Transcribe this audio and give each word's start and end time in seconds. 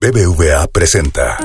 BBVA 0.00 0.68
presenta. 0.68 1.36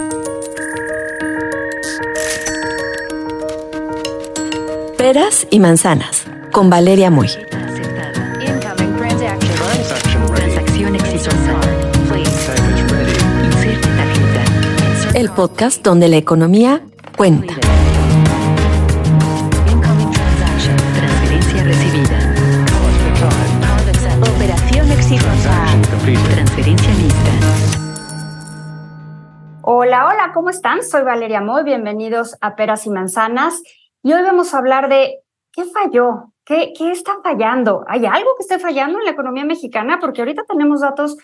Peras 4.96 5.48
y 5.50 5.60
manzanas 5.60 6.26
con 6.52 6.70
Valeria 6.70 7.10
Muy. 7.10 7.30
El 15.16 15.32
podcast 15.32 15.84
donde 15.84 16.08
la 16.10 16.18
economía 16.18 16.84
cuenta. 17.18 17.63
Hola, 29.66 30.08
hola, 30.08 30.32
¿cómo 30.34 30.50
están? 30.50 30.84
Soy 30.84 31.04
Valeria 31.04 31.40
Moy, 31.40 31.64
bienvenidos 31.64 32.36
a 32.42 32.58
Peras 32.58 32.86
y 32.86 32.90
Manzanas. 32.90 33.64
Y 34.04 34.12
hoy 34.12 34.22
vamos 34.22 34.54
a 34.54 34.58
hablar 34.58 34.90
de 34.90 35.22
qué 35.54 35.64
falló, 35.64 36.34
qué, 36.44 36.74
qué 36.78 36.92
está 36.92 37.14
fallando. 37.24 37.86
¿Hay 37.88 38.06
algo 38.06 38.36
que 38.36 38.42
esté 38.42 38.60
fallando 38.60 39.00
en 39.00 39.06
la 39.06 39.12
economía 39.12 39.46
mexicana? 39.46 40.00
Porque 40.02 40.20
ahorita 40.20 40.44
tenemos 40.44 40.82
datos 40.82 41.16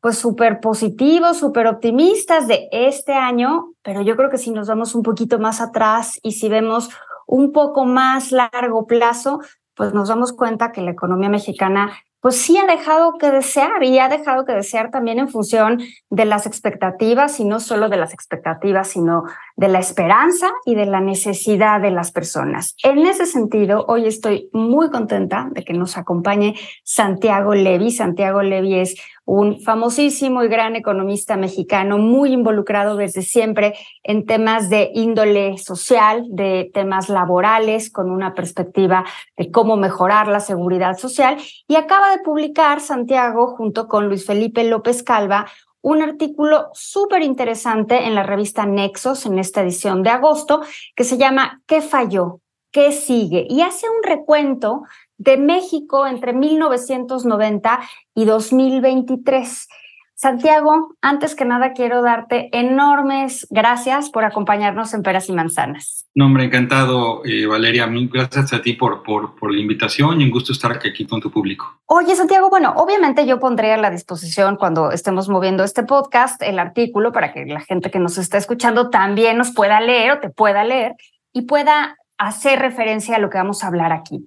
pues 0.00 0.18
súper 0.18 0.58
positivos, 0.58 1.36
súper 1.36 1.68
optimistas 1.68 2.48
de 2.48 2.68
este 2.72 3.12
año, 3.12 3.74
pero 3.82 4.02
yo 4.02 4.16
creo 4.16 4.28
que 4.28 4.38
si 4.38 4.50
nos 4.50 4.66
vamos 4.66 4.96
un 4.96 5.04
poquito 5.04 5.38
más 5.38 5.60
atrás 5.60 6.18
y 6.24 6.32
si 6.32 6.48
vemos 6.48 6.90
un 7.28 7.52
poco 7.52 7.84
más 7.84 8.32
largo 8.32 8.88
plazo, 8.88 9.38
pues 9.76 9.94
nos 9.94 10.08
damos 10.08 10.32
cuenta 10.32 10.72
que 10.72 10.82
la 10.82 10.90
economía 10.90 11.28
mexicana 11.28 11.92
pues 12.24 12.40
sí 12.40 12.56
ha 12.56 12.64
dejado 12.64 13.18
que 13.18 13.30
desear 13.30 13.82
y 13.82 13.98
ha 13.98 14.08
dejado 14.08 14.46
que 14.46 14.54
desear 14.54 14.90
también 14.90 15.18
en 15.18 15.28
función 15.28 15.82
de 16.08 16.24
las 16.24 16.46
expectativas 16.46 17.38
y 17.38 17.44
no 17.44 17.60
solo 17.60 17.90
de 17.90 17.98
las 17.98 18.14
expectativas, 18.14 18.88
sino 18.88 19.24
de 19.56 19.68
la 19.68 19.78
esperanza 19.78 20.50
y 20.64 20.74
de 20.74 20.86
la 20.86 21.02
necesidad 21.02 21.82
de 21.82 21.90
las 21.90 22.12
personas. 22.12 22.76
En 22.82 23.04
ese 23.04 23.26
sentido, 23.26 23.84
hoy 23.88 24.06
estoy 24.06 24.48
muy 24.54 24.90
contenta 24.90 25.48
de 25.50 25.64
que 25.64 25.74
nos 25.74 25.98
acompañe 25.98 26.54
Santiago 26.82 27.54
Levy. 27.54 27.90
Santiago 27.90 28.40
Levy 28.40 28.76
es 28.76 28.94
un 29.24 29.60
famosísimo 29.60 30.42
y 30.42 30.48
gran 30.48 30.76
economista 30.76 31.36
mexicano, 31.36 31.98
muy 31.98 32.32
involucrado 32.32 32.96
desde 32.96 33.22
siempre 33.22 33.74
en 34.02 34.26
temas 34.26 34.68
de 34.68 34.90
índole 34.94 35.56
social, 35.58 36.24
de 36.28 36.70
temas 36.74 37.08
laborales, 37.08 37.90
con 37.90 38.10
una 38.10 38.34
perspectiva 38.34 39.04
de 39.36 39.50
cómo 39.50 39.76
mejorar 39.76 40.28
la 40.28 40.40
seguridad 40.40 40.98
social. 40.98 41.38
Y 41.66 41.76
acaba 41.76 42.10
de 42.10 42.22
publicar, 42.22 42.80
Santiago, 42.80 43.56
junto 43.56 43.88
con 43.88 44.08
Luis 44.08 44.26
Felipe 44.26 44.64
López 44.64 45.02
Calva, 45.02 45.46
un 45.80 46.02
artículo 46.02 46.70
súper 46.72 47.22
interesante 47.22 48.06
en 48.06 48.14
la 48.14 48.22
revista 48.22 48.64
Nexos, 48.64 49.26
en 49.26 49.38
esta 49.38 49.62
edición 49.62 50.02
de 50.02 50.10
agosto, 50.10 50.62
que 50.96 51.04
se 51.04 51.18
llama 51.18 51.62
¿Qué 51.66 51.82
falló? 51.82 52.40
¿Qué 52.70 52.90
sigue? 52.90 53.46
Y 53.48 53.60
hace 53.60 53.86
un 53.88 54.02
recuento 54.02 54.82
de 55.18 55.36
México 55.36 56.06
entre 56.06 56.32
1990 56.32 57.80
y 58.14 58.24
2023. 58.24 59.68
Santiago, 60.16 60.94
antes 61.02 61.34
que 61.34 61.44
nada 61.44 61.72
quiero 61.72 62.00
darte 62.00 62.48
enormes 62.56 63.48
gracias 63.50 64.10
por 64.10 64.24
acompañarnos 64.24 64.94
en 64.94 65.02
Peras 65.02 65.28
y 65.28 65.32
Manzanas. 65.32 66.06
No, 66.14 66.26
hombre, 66.26 66.44
encantado, 66.44 67.22
eh, 67.24 67.46
Valeria. 67.46 67.88
Gracias 67.90 68.52
a 68.52 68.62
ti 68.62 68.74
por, 68.74 69.02
por, 69.02 69.34
por 69.34 69.52
la 69.52 69.60
invitación 69.60 70.20
y 70.20 70.24
un 70.24 70.30
gusto 70.30 70.52
estar 70.52 70.70
aquí 70.70 71.04
con 71.04 71.20
tu 71.20 71.32
público. 71.32 71.80
Oye, 71.86 72.14
Santiago, 72.14 72.48
bueno, 72.48 72.74
obviamente 72.76 73.26
yo 73.26 73.40
pondré 73.40 73.72
a 73.72 73.76
la 73.76 73.90
disposición 73.90 74.56
cuando 74.56 74.92
estemos 74.92 75.28
moviendo 75.28 75.64
este 75.64 75.82
podcast 75.82 76.40
el 76.42 76.60
artículo 76.60 77.10
para 77.10 77.32
que 77.32 77.44
la 77.46 77.60
gente 77.60 77.90
que 77.90 77.98
nos 77.98 78.16
está 78.16 78.38
escuchando 78.38 78.90
también 78.90 79.36
nos 79.36 79.52
pueda 79.52 79.80
leer 79.80 80.12
o 80.12 80.20
te 80.20 80.30
pueda 80.30 80.62
leer 80.62 80.94
y 81.32 81.42
pueda 81.42 81.98
hacer 82.18 82.60
referencia 82.60 83.16
a 83.16 83.18
lo 83.18 83.30
que 83.30 83.38
vamos 83.38 83.64
a 83.64 83.66
hablar 83.66 83.92
aquí. 83.92 84.24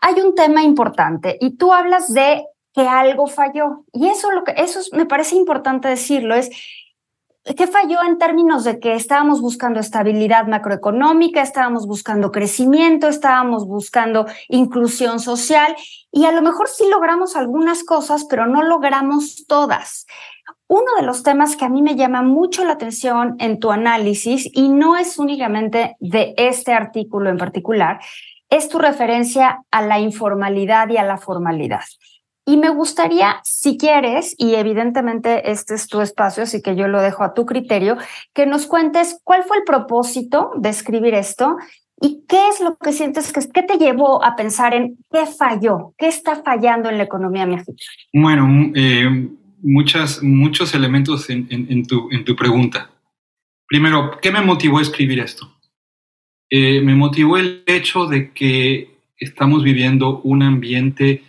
Hay 0.00 0.20
un 0.20 0.34
tema 0.34 0.62
importante 0.62 1.36
y 1.40 1.56
tú 1.56 1.72
hablas 1.72 2.12
de 2.12 2.44
que 2.72 2.82
algo 2.82 3.26
falló 3.26 3.84
y 3.92 4.08
eso 4.08 4.30
lo 4.30 4.44
que 4.44 4.54
eso 4.56 4.80
es- 4.80 4.92
me 4.92 5.06
parece 5.06 5.34
importante 5.36 5.88
decirlo 5.88 6.34
es 6.34 6.50
¿Qué 7.56 7.66
falló 7.66 8.02
en 8.06 8.18
términos 8.18 8.64
de 8.64 8.78
que 8.78 8.94
estábamos 8.94 9.40
buscando 9.40 9.80
estabilidad 9.80 10.46
macroeconómica, 10.46 11.40
estábamos 11.40 11.86
buscando 11.86 12.30
crecimiento, 12.30 13.08
estábamos 13.08 13.66
buscando 13.66 14.26
inclusión 14.48 15.20
social 15.20 15.74
y 16.12 16.26
a 16.26 16.32
lo 16.32 16.42
mejor 16.42 16.68
sí 16.68 16.84
logramos 16.90 17.36
algunas 17.36 17.82
cosas, 17.82 18.26
pero 18.28 18.46
no 18.46 18.62
logramos 18.62 19.46
todas? 19.48 20.06
Uno 20.68 20.94
de 20.98 21.02
los 21.02 21.22
temas 21.22 21.56
que 21.56 21.64
a 21.64 21.70
mí 21.70 21.80
me 21.80 21.96
llama 21.96 22.20
mucho 22.20 22.62
la 22.64 22.74
atención 22.74 23.36
en 23.38 23.58
tu 23.58 23.72
análisis, 23.72 24.48
y 24.52 24.68
no 24.68 24.96
es 24.96 25.18
únicamente 25.18 25.96
de 25.98 26.34
este 26.36 26.74
artículo 26.74 27.30
en 27.30 27.38
particular, 27.38 28.00
es 28.50 28.68
tu 28.68 28.78
referencia 28.78 29.60
a 29.70 29.82
la 29.82 29.98
informalidad 30.00 30.88
y 30.90 30.96
a 30.96 31.04
la 31.04 31.16
formalidad. 31.18 31.80
Y 32.44 32.56
me 32.56 32.70
gustaría, 32.70 33.40
si 33.44 33.76
quieres, 33.78 34.34
y 34.36 34.54
evidentemente 34.56 35.50
este 35.52 35.74
es 35.74 35.86
tu 35.86 36.00
espacio, 36.00 36.42
así 36.42 36.60
que 36.62 36.74
yo 36.74 36.88
lo 36.88 37.00
dejo 37.00 37.22
a 37.22 37.32
tu 37.32 37.46
criterio, 37.46 37.96
que 38.34 38.46
nos 38.46 38.66
cuentes 38.66 39.20
cuál 39.22 39.44
fue 39.44 39.58
el 39.58 39.62
propósito 39.64 40.50
de 40.56 40.70
escribir 40.70 41.14
esto 41.14 41.56
y 42.00 42.24
qué 42.26 42.48
es 42.48 42.60
lo 42.60 42.76
que 42.76 42.92
sientes, 42.92 43.32
qué 43.32 43.62
te 43.62 43.76
llevó 43.76 44.24
a 44.24 44.34
pensar 44.34 44.74
en 44.74 44.96
qué 45.12 45.26
falló, 45.26 45.94
qué 45.98 46.08
está 46.08 46.42
fallando 46.42 46.88
en 46.88 46.96
la 46.98 47.04
economía 47.04 47.46
mexicana. 47.46 47.76
Bueno, 48.12 48.46
mm, 48.48 48.72
eh, 48.74 49.28
muchos 49.62 50.74
elementos 50.74 51.28
en, 51.30 51.46
en- 51.50 51.70
en 51.70 51.86
tu, 51.86 52.08
en 52.10 52.24
tu 52.24 52.34
pregunta. 52.34 52.90
Primero, 53.68 54.18
¿qué 54.20 54.32
me 54.32 54.40
motivó 54.40 54.78
a 54.78 54.82
escribir 54.82 55.20
esto? 55.20 55.46
Eh, 56.50 56.80
me 56.82 56.94
motivó 56.94 57.36
el 57.36 57.62
hecho 57.66 58.06
de 58.06 58.32
que 58.32 58.90
estamos 59.16 59.62
viviendo 59.62 60.20
un 60.22 60.42
ambiente 60.42 61.22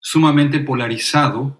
sumamente 0.00 0.60
polarizado 0.60 1.58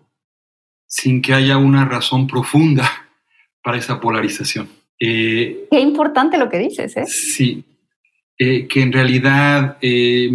sin 0.87 1.23
que 1.23 1.33
haya 1.33 1.57
una 1.57 1.85
razón 1.85 2.27
profunda 2.27 2.91
para 3.63 3.79
esa 3.79 4.01
polarización. 4.01 4.69
Eh, 4.99 5.67
Qué 5.71 5.81
importante 5.81 6.39
lo 6.39 6.49
que 6.49 6.59
dices, 6.59 6.97
¿eh? 6.97 7.07
Sí, 7.07 7.65
eh, 8.39 8.67
que 8.69 8.83
en 8.83 8.93
realidad 8.93 9.79
eh, 9.81 10.31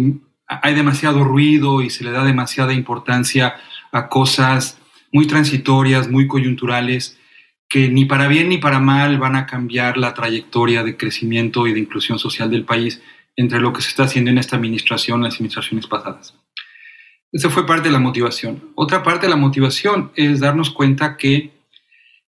hay 0.46 0.74
demasiado 0.74 1.24
ruido 1.24 1.82
y 1.82 1.90
se 1.90 2.04
le 2.04 2.10
da 2.10 2.24
demasiada 2.24 2.72
importancia 2.72 3.54
a 3.92 4.08
cosas 4.08 4.78
muy 5.12 5.26
transitorias, 5.26 6.10
muy 6.10 6.26
coyunturales, 6.26 7.18
que 7.68 7.88
ni 7.88 8.06
para 8.06 8.28
bien 8.28 8.48
ni 8.48 8.58
para 8.58 8.80
mal 8.80 9.18
van 9.18 9.36
a 9.36 9.46
cambiar 9.46 9.98
la 9.98 10.14
trayectoria 10.14 10.82
de 10.82 10.96
crecimiento 10.96 11.66
y 11.66 11.74
de 11.74 11.80
inclusión 11.80 12.18
social 12.18 12.50
del 12.50 12.64
país 12.64 13.02
entre 13.36 13.60
lo 13.60 13.72
que 13.72 13.82
se 13.82 13.90
está 13.90 14.04
haciendo 14.04 14.30
en 14.30 14.38
esta 14.38 14.56
administración 14.56 15.20
y 15.20 15.24
las 15.24 15.34
administraciones 15.34 15.86
pasadas. 15.86 16.34
Esa 17.30 17.50
fue 17.50 17.66
parte 17.66 17.88
de 17.88 17.92
la 17.92 17.98
motivación. 17.98 18.72
Otra 18.74 19.02
parte 19.02 19.26
de 19.26 19.30
la 19.30 19.36
motivación 19.36 20.12
es 20.16 20.40
darnos 20.40 20.70
cuenta 20.70 21.16
que 21.16 21.52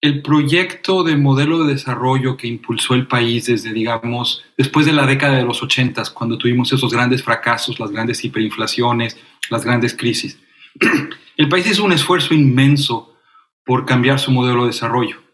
el 0.01 0.23
proyecto 0.23 1.03
de 1.03 1.17
modelo 1.17 1.65
de 1.65 1.73
desarrollo 1.75 2.37
que 2.37 2.47
impulsó 2.47 2.95
el 2.95 3.07
país 3.07 3.47
desde, 3.47 3.73
digamos, 3.73 4.45
después 4.57 4.87
de 4.87 4.93
la 4.93 5.07
década 5.07 5.39
de 5.39 5.45
los 5.45 5.63
80, 5.63 6.03
cuando 6.15 6.39
tuvimos 6.39 6.73
esos 6.73 6.93
grandes 6.93 7.23
fracasos, 7.23 7.81
las 7.81 7.91
grandes 7.91 8.25
hiperinflaciones, 8.25 9.17
las 9.51 9.65
grandes 9.65 9.97
crisis. 9.97 10.39
El 11.37 11.49
país 11.49 11.71
hizo 11.71 11.85
un 11.85 11.93
esfuerzo 11.93 12.35
inmenso 12.35 13.15
por 13.65 13.87
cambiar 13.87 14.19
su 14.19 14.33
modelo 14.33 14.63
de 14.63 14.69
desarrollo. 14.69 15.28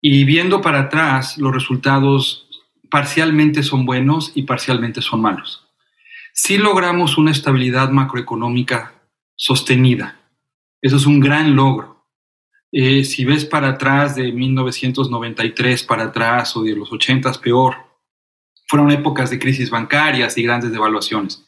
Y 0.00 0.24
viendo 0.24 0.60
para 0.60 0.80
atrás, 0.80 1.38
los 1.38 1.52
resultados 1.52 2.48
parcialmente 2.90 3.62
son 3.62 3.84
buenos 3.84 4.32
y 4.34 4.42
parcialmente 4.42 5.02
son 5.02 5.20
malos. 5.20 5.66
Sí 6.32 6.56
logramos 6.56 7.18
una 7.18 7.32
estabilidad 7.32 7.90
macroeconómica 7.90 8.94
sostenida. 9.34 10.20
Eso 10.80 10.96
es 10.96 11.06
un 11.06 11.20
gran 11.20 11.56
logro. 11.56 12.06
Eh, 12.70 13.04
si 13.04 13.24
ves 13.24 13.44
para 13.44 13.70
atrás 13.70 14.14
de 14.14 14.30
1993 14.30 15.82
para 15.84 16.04
atrás 16.04 16.56
o 16.56 16.62
de 16.62 16.76
los 16.76 16.92
80 16.92 17.32
peor, 17.42 17.76
fueron 18.66 18.90
épocas 18.90 19.30
de 19.30 19.38
crisis 19.38 19.70
bancarias 19.70 20.36
y 20.36 20.42
grandes 20.42 20.70
devaluaciones. 20.70 21.44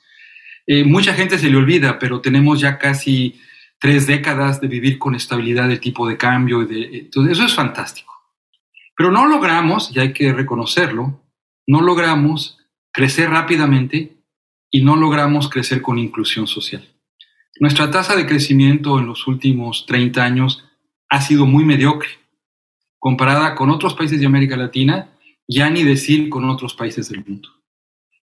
Eh, 0.66 0.84
mucha 0.84 1.14
gente 1.14 1.38
se 1.38 1.50
le 1.50 1.56
olvida, 1.56 1.98
pero 1.98 2.20
tenemos 2.20 2.60
ya 2.60 2.78
casi 2.78 3.40
tres 3.78 4.06
décadas 4.06 4.60
de 4.60 4.68
vivir 4.68 4.98
con 4.98 5.14
estabilidad 5.14 5.68
de 5.68 5.78
tipo 5.78 6.08
de 6.08 6.16
cambio. 6.16 6.62
Y 6.62 6.66
de, 6.66 6.98
entonces, 6.98 7.32
eso 7.34 7.46
es 7.46 7.54
fantástico. 7.54 8.09
Pero 9.00 9.12
no 9.12 9.26
logramos, 9.26 9.90
y 9.96 9.98
hay 9.98 10.12
que 10.12 10.30
reconocerlo, 10.30 11.22
no 11.66 11.80
logramos 11.80 12.58
crecer 12.92 13.30
rápidamente 13.30 14.18
y 14.70 14.82
no 14.82 14.94
logramos 14.94 15.48
crecer 15.48 15.80
con 15.80 15.98
inclusión 15.98 16.46
social. 16.46 16.86
Nuestra 17.60 17.90
tasa 17.90 18.14
de 18.14 18.26
crecimiento 18.26 18.98
en 18.98 19.06
los 19.06 19.26
últimos 19.26 19.86
30 19.86 20.22
años 20.22 20.66
ha 21.08 21.22
sido 21.22 21.46
muy 21.46 21.64
mediocre 21.64 22.10
comparada 22.98 23.54
con 23.54 23.70
otros 23.70 23.94
países 23.94 24.20
de 24.20 24.26
América 24.26 24.58
Latina, 24.58 25.08
ya 25.48 25.70
ni 25.70 25.82
decir 25.82 26.28
con 26.28 26.50
otros 26.50 26.74
países 26.74 27.08
del 27.08 27.24
mundo. 27.24 27.48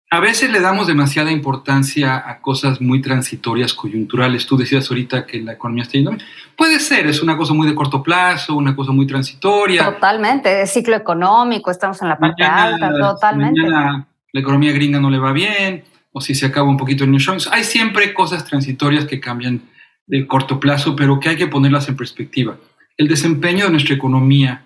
A 0.09 0.19
veces 0.21 0.49
le 0.51 0.61
damos 0.61 0.87
demasiada 0.87 1.31
importancia 1.31 2.23
a 2.25 2.39
cosas 2.39 2.79
muy 2.79 3.01
transitorias, 3.01 3.73
coyunturales. 3.73 4.45
Tú 4.45 4.55
decías 4.55 4.89
ahorita 4.89 5.25
que 5.25 5.41
la 5.41 5.53
economía 5.53 5.83
está 5.83 5.93
yendo 5.93 6.11
bien. 6.11 6.23
Puede 6.55 6.79
ser, 6.79 7.07
es 7.07 7.21
una 7.21 7.35
cosa 7.35 7.53
muy 7.53 7.67
de 7.67 7.75
corto 7.75 8.01
plazo, 8.01 8.55
una 8.55 8.73
cosa 8.73 8.93
muy 8.93 9.05
transitoria. 9.05 9.83
Totalmente, 9.83 10.61
es 10.61 10.71
ciclo 10.71 10.95
económico, 10.95 11.71
estamos 11.71 12.01
en 12.01 12.07
la 12.07 12.17
parte 12.17 12.43
alta, 12.43 12.93
totalmente. 12.97 13.61
Mañana 13.61 14.07
la 14.31 14.41
economía 14.41 14.71
gringa 14.71 14.99
no 14.99 15.09
le 15.09 15.19
va 15.19 15.33
bien, 15.33 15.83
o 16.13 16.21
si 16.21 16.35
se 16.35 16.45
acaba 16.45 16.69
un 16.69 16.77
poquito 16.77 17.03
el 17.03 17.11
New 17.11 17.19
York. 17.19 17.41
Hay 17.51 17.65
siempre 17.65 18.13
cosas 18.13 18.45
transitorias 18.45 19.05
que 19.05 19.19
cambian 19.19 19.61
de 20.05 20.25
corto 20.25 20.57
plazo, 20.59 20.95
pero 20.95 21.19
que 21.19 21.29
hay 21.29 21.35
que 21.35 21.47
ponerlas 21.47 21.89
en 21.89 21.97
perspectiva. 21.97 22.55
El 22.95 23.09
desempeño 23.09 23.65
de 23.65 23.71
nuestra 23.71 23.95
economía 23.95 24.65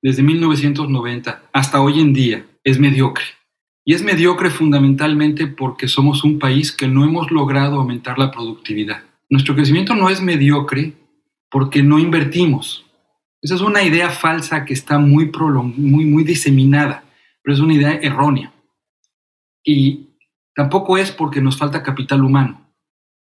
desde 0.00 0.22
1990 0.22 1.42
hasta 1.52 1.82
hoy 1.82 2.00
en 2.00 2.14
día 2.14 2.44
es 2.64 2.78
mediocre. 2.78 3.39
Y 3.84 3.94
es 3.94 4.02
mediocre 4.02 4.50
fundamentalmente 4.50 5.46
porque 5.46 5.88
somos 5.88 6.22
un 6.22 6.38
país 6.38 6.72
que 6.72 6.86
no 6.86 7.04
hemos 7.04 7.30
logrado 7.30 7.76
aumentar 7.76 8.18
la 8.18 8.30
productividad. 8.30 9.02
Nuestro 9.28 9.54
crecimiento 9.54 9.94
no 9.94 10.10
es 10.10 10.20
mediocre 10.20 10.92
porque 11.50 11.82
no 11.82 11.98
invertimos. 11.98 12.84
Esa 13.42 13.54
es 13.54 13.60
una 13.62 13.82
idea 13.82 14.10
falsa 14.10 14.64
que 14.64 14.74
está 14.74 14.98
muy, 14.98 15.30
muy, 15.76 16.04
muy 16.04 16.24
diseminada, 16.24 17.04
pero 17.42 17.54
es 17.54 17.60
una 17.60 17.74
idea 17.74 17.92
errónea. 18.02 18.52
Y 19.64 20.08
tampoco 20.54 20.98
es 20.98 21.10
porque 21.10 21.40
nos 21.40 21.56
falta 21.56 21.82
capital 21.82 22.22
humano. 22.22 22.59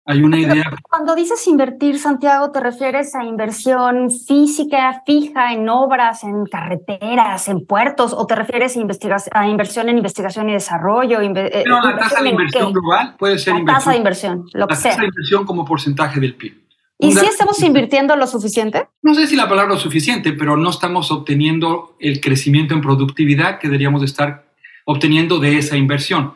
Hay 0.10 0.24
una 0.24 0.40
idea. 0.40 0.72
Cuando 0.82 1.14
dices 1.14 1.46
invertir, 1.46 2.00
Santiago, 2.00 2.50
¿te 2.50 2.60
refieres 2.60 3.14
a 3.14 3.24
inversión 3.24 4.10
física, 4.10 5.04
fija, 5.06 5.54
en 5.54 5.70
obras, 5.70 6.24
en 6.24 6.46
carreteras, 6.46 7.48
en 7.48 7.64
puertos? 7.68 8.14
¿O 8.14 8.26
te 8.26 8.34
refieres 8.34 8.76
a, 8.76 9.40
a 9.40 9.48
inversión 9.48 9.88
en 9.88 9.98
investigación 9.98 10.50
y 10.50 10.54
desarrollo? 10.54 11.22
Eh, 11.22 11.64
no, 11.68 11.80
la 11.84 11.96
tasa 12.00 12.24
de 12.24 12.30
inversión 12.30 12.74
global 12.74 13.18
puede 13.20 13.38
ser 13.38 13.54
la 13.54 13.66
tasa 13.66 13.92
de 13.92 13.98
inversión, 13.98 14.46
lo 14.54 14.68
que 14.68 14.76
sea. 14.78 14.92
tasa 14.94 15.02
de 15.02 15.10
inversión 15.10 15.46
como 15.46 15.64
porcentaje 15.64 16.20
del 16.20 16.34
PIB. 16.34 16.60
¿Y 16.98 17.12
si 17.12 17.28
estamos 17.28 17.62
invirtiendo 17.62 18.16
lo 18.16 18.26
suficiente? 18.26 18.88
No 19.04 19.14
sé 19.14 19.28
si 19.28 19.36
la 19.36 19.48
palabra 19.48 19.76
lo 19.76 19.80
suficiente, 19.80 20.34
pero 20.34 20.58
no 20.58 20.72
estamos 20.72 21.12
obteniendo 21.12 21.96
el 22.00 22.20
crecimiento 22.20 22.74
en 22.74 22.82
productividad 22.82 23.60
que 23.60 23.68
deberíamos 23.68 24.02
estar 24.02 24.50
obteniendo 24.86 25.38
de 25.38 25.60
esa 25.60 25.78
inversión. 25.78 26.34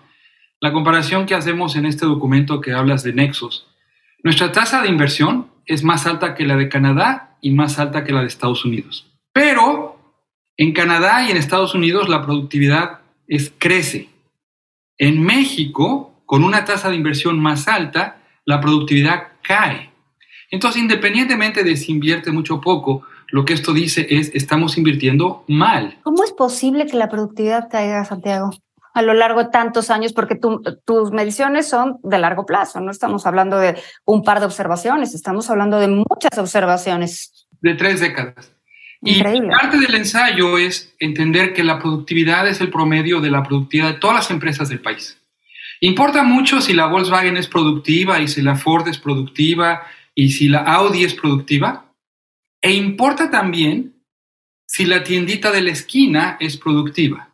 La 0.63 0.71
comparación 0.71 1.25
que 1.25 1.35
hacemos 1.35 1.75
en 1.75 1.85
este 1.85 2.05
documento 2.05 2.61
que 2.61 2.71
hablas 2.71 3.03
de 3.03 3.11
nexos, 3.11 3.67
nuestra 4.23 4.53
tasa 4.53 4.81
de 4.81 4.87
inversión 4.87 5.47
es 5.65 5.83
más 5.83 6.05
alta 6.05 6.35
que 6.35 6.45
la 6.45 6.55
de 6.55 6.69
Canadá 6.69 7.35
y 7.41 7.51
más 7.51 7.79
alta 7.79 8.05
que 8.05 8.13
la 8.13 8.21
de 8.21 8.27
Estados 8.27 8.63
Unidos. 8.63 9.11
Pero 9.33 9.97
en 10.55 10.71
Canadá 10.71 11.27
y 11.27 11.31
en 11.31 11.35
Estados 11.35 11.75
Unidos 11.75 12.07
la 12.07 12.21
productividad 12.21 13.01
es, 13.27 13.51
crece. 13.57 14.07
En 14.97 15.21
México, 15.21 16.23
con 16.25 16.45
una 16.45 16.63
tasa 16.63 16.89
de 16.89 16.95
inversión 16.95 17.41
más 17.41 17.67
alta, 17.67 18.21
la 18.45 18.61
productividad 18.61 19.33
cae. 19.41 19.91
Entonces, 20.49 20.81
independientemente 20.81 21.65
de 21.65 21.75
si 21.75 21.91
invierte 21.91 22.31
mucho 22.31 22.55
o 22.55 22.61
poco, 22.61 23.01
lo 23.27 23.43
que 23.43 23.51
esto 23.51 23.73
dice 23.73 24.07
es 24.09 24.31
estamos 24.33 24.77
invirtiendo 24.77 25.43
mal. 25.49 25.97
¿Cómo 26.03 26.23
es 26.23 26.31
posible 26.31 26.85
que 26.85 26.95
la 26.95 27.09
productividad 27.09 27.67
caiga, 27.69 28.05
Santiago? 28.05 28.51
A 28.93 29.01
lo 29.01 29.13
largo 29.13 29.43
de 29.43 29.49
tantos 29.49 29.89
años, 29.89 30.13
porque 30.13 30.35
tus 30.35 31.11
mediciones 31.11 31.67
son 31.67 31.97
de 32.03 32.19
largo 32.19 32.45
plazo, 32.45 32.79
no 32.79 32.91
estamos 32.91 33.25
hablando 33.25 33.57
de 33.57 33.75
un 34.05 34.23
par 34.23 34.39
de 34.39 34.45
observaciones, 34.45 35.15
estamos 35.15 35.49
hablando 35.49 35.79
de 35.79 35.87
muchas 35.87 36.37
observaciones. 36.37 37.47
De 37.61 37.73
tres 37.73 37.99
décadas. 37.99 38.51
Y 39.01 39.21
parte 39.21 39.79
del 39.79 39.95
ensayo 39.95 40.57
es 40.57 40.95
entender 40.99 41.53
que 41.53 41.63
la 41.63 41.79
productividad 41.79 42.47
es 42.47 42.61
el 42.61 42.69
promedio 42.69 43.19
de 43.19 43.31
la 43.31 43.43
productividad 43.43 43.93
de 43.93 43.99
todas 43.99 44.15
las 44.15 44.31
empresas 44.31 44.69
del 44.69 44.79
país. 44.79 45.19
Importa 45.81 46.23
mucho 46.23 46.61
si 46.61 46.73
la 46.73 46.85
Volkswagen 46.85 47.35
es 47.35 47.47
productiva 47.47 48.21
y 48.21 48.29
si 48.29 48.41
la 48.41 48.55
Ford 48.55 48.87
es 48.87 48.97
productiva 48.97 49.81
y 50.15 50.29
si 50.29 50.47
la 50.47 50.59
Audi 50.59 51.03
es 51.03 51.13
productiva. 51.15 51.91
E 52.61 52.71
importa 52.71 53.29
también 53.29 53.95
si 54.65 54.85
la 54.85 55.03
tiendita 55.03 55.51
de 55.51 55.63
la 55.63 55.71
esquina 55.71 56.37
es 56.39 56.55
productiva 56.55 57.32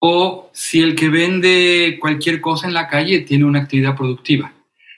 o 0.00 0.50
si 0.52 0.80
el 0.80 0.96
que 0.96 1.08
vende 1.08 1.98
cualquier 2.00 2.40
cosa 2.40 2.66
en 2.66 2.74
la 2.74 2.88
calle 2.88 3.20
tiene 3.20 3.44
una 3.44 3.60
actividad 3.60 3.96
productiva. 3.96 4.52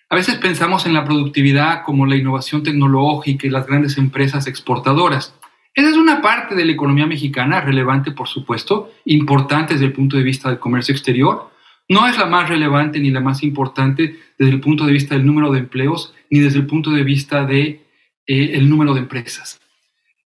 A 0.09 0.15
veces 0.15 0.37
pensamos 0.37 0.87
en 0.87 0.95
la 0.95 1.05
productividad 1.05 1.83
como 1.83 2.07
la 2.07 2.17
innovación 2.17 2.63
tecnológica 2.63 3.47
y 3.47 3.51
las 3.51 3.67
grandes 3.67 3.99
empresas 3.99 4.47
exportadoras. 4.47 5.35
Esa 5.75 5.89
es 5.89 5.97
una 5.97 6.21
parte 6.23 6.55
de 6.55 6.65
la 6.65 6.73
economía 6.73 7.07
mexicana 7.07 7.61
relevante, 7.61 8.13
por 8.13 8.29
supuesto, 8.29 8.93
importante 9.07 9.75
desde 9.75 9.87
el 9.87 9.93
punto 9.93 10.17
de 10.17 10.23
vista 10.23 10.49
del 10.49 10.59
comercio 10.59 10.93
exterior. 10.93 11.51
No 11.89 12.07
es 12.07 12.17
la 12.17 12.27
más 12.27 12.49
relevante 12.49 13.01
ni 13.01 13.11
la 13.11 13.21
más 13.21 13.43
importante 13.43 14.21
desde 14.39 14.53
el 14.53 14.61
punto 14.61 14.87
de 14.87 14.93
vista 14.93 15.15
del 15.15 15.27
número 15.27 15.51
de 15.51 15.61
empleos 15.61 16.15
ni 16.31 16.41
desde 16.41 16.59
el 16.59 16.67
punto 16.67 16.91
de 16.91 17.03
vista 17.03 17.45
del 17.45 17.81
de, 18.27 18.55
eh, 18.55 18.61
número 18.61 18.95
de 18.95 19.01
empresas. 19.01 19.61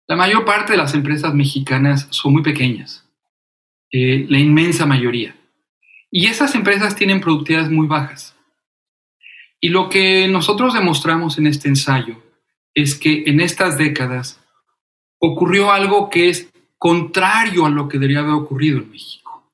La 0.09 0.17
mayor 0.17 0.45
parte 0.45 0.73
de 0.73 0.79
las 0.79 0.95
empresas 0.95 1.33
mexicanas 1.33 2.09
son 2.11 2.33
muy 2.33 2.43
pequeñas 2.43 3.04
eh, 3.97 4.27
la 4.29 4.41
inmensa 4.41 4.87
mayoría. 4.87 5.37
Y 6.11 6.27
esas 6.27 6.57
empresas 6.57 6.97
tienen 6.97 7.21
productividades 7.21 7.71
muy 7.71 7.87
bajas. 7.87 8.35
Y 9.61 9.69
lo 9.69 9.89
que 9.89 10.27
nosotros 10.27 10.75
demostramos 10.75 11.39
en 11.39 11.47
este 11.47 11.69
ensayo 11.69 12.21
es 12.75 12.97
que 12.97 13.23
en 13.27 13.39
estas 13.39 13.79
décadas 13.79 14.41
ocurrió 15.21 15.71
algo 15.71 16.11
que 16.11 16.29
es 16.29 16.53
contrario 16.77 17.67
a 17.67 17.71
lo 17.71 17.89
que 17.89 18.01
debería 18.01 18.19
haber 18.19 18.33
ocurrido 18.33 18.79
en 18.79 18.91
México. 18.91 19.49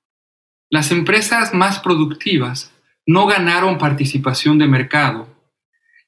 Las 0.70 0.90
empresas 0.90 1.52
más 1.52 1.80
productivas 1.80 2.72
no 3.04 3.26
ganaron 3.26 3.76
participación 3.76 4.56
de 4.56 4.68
mercado 4.68 5.28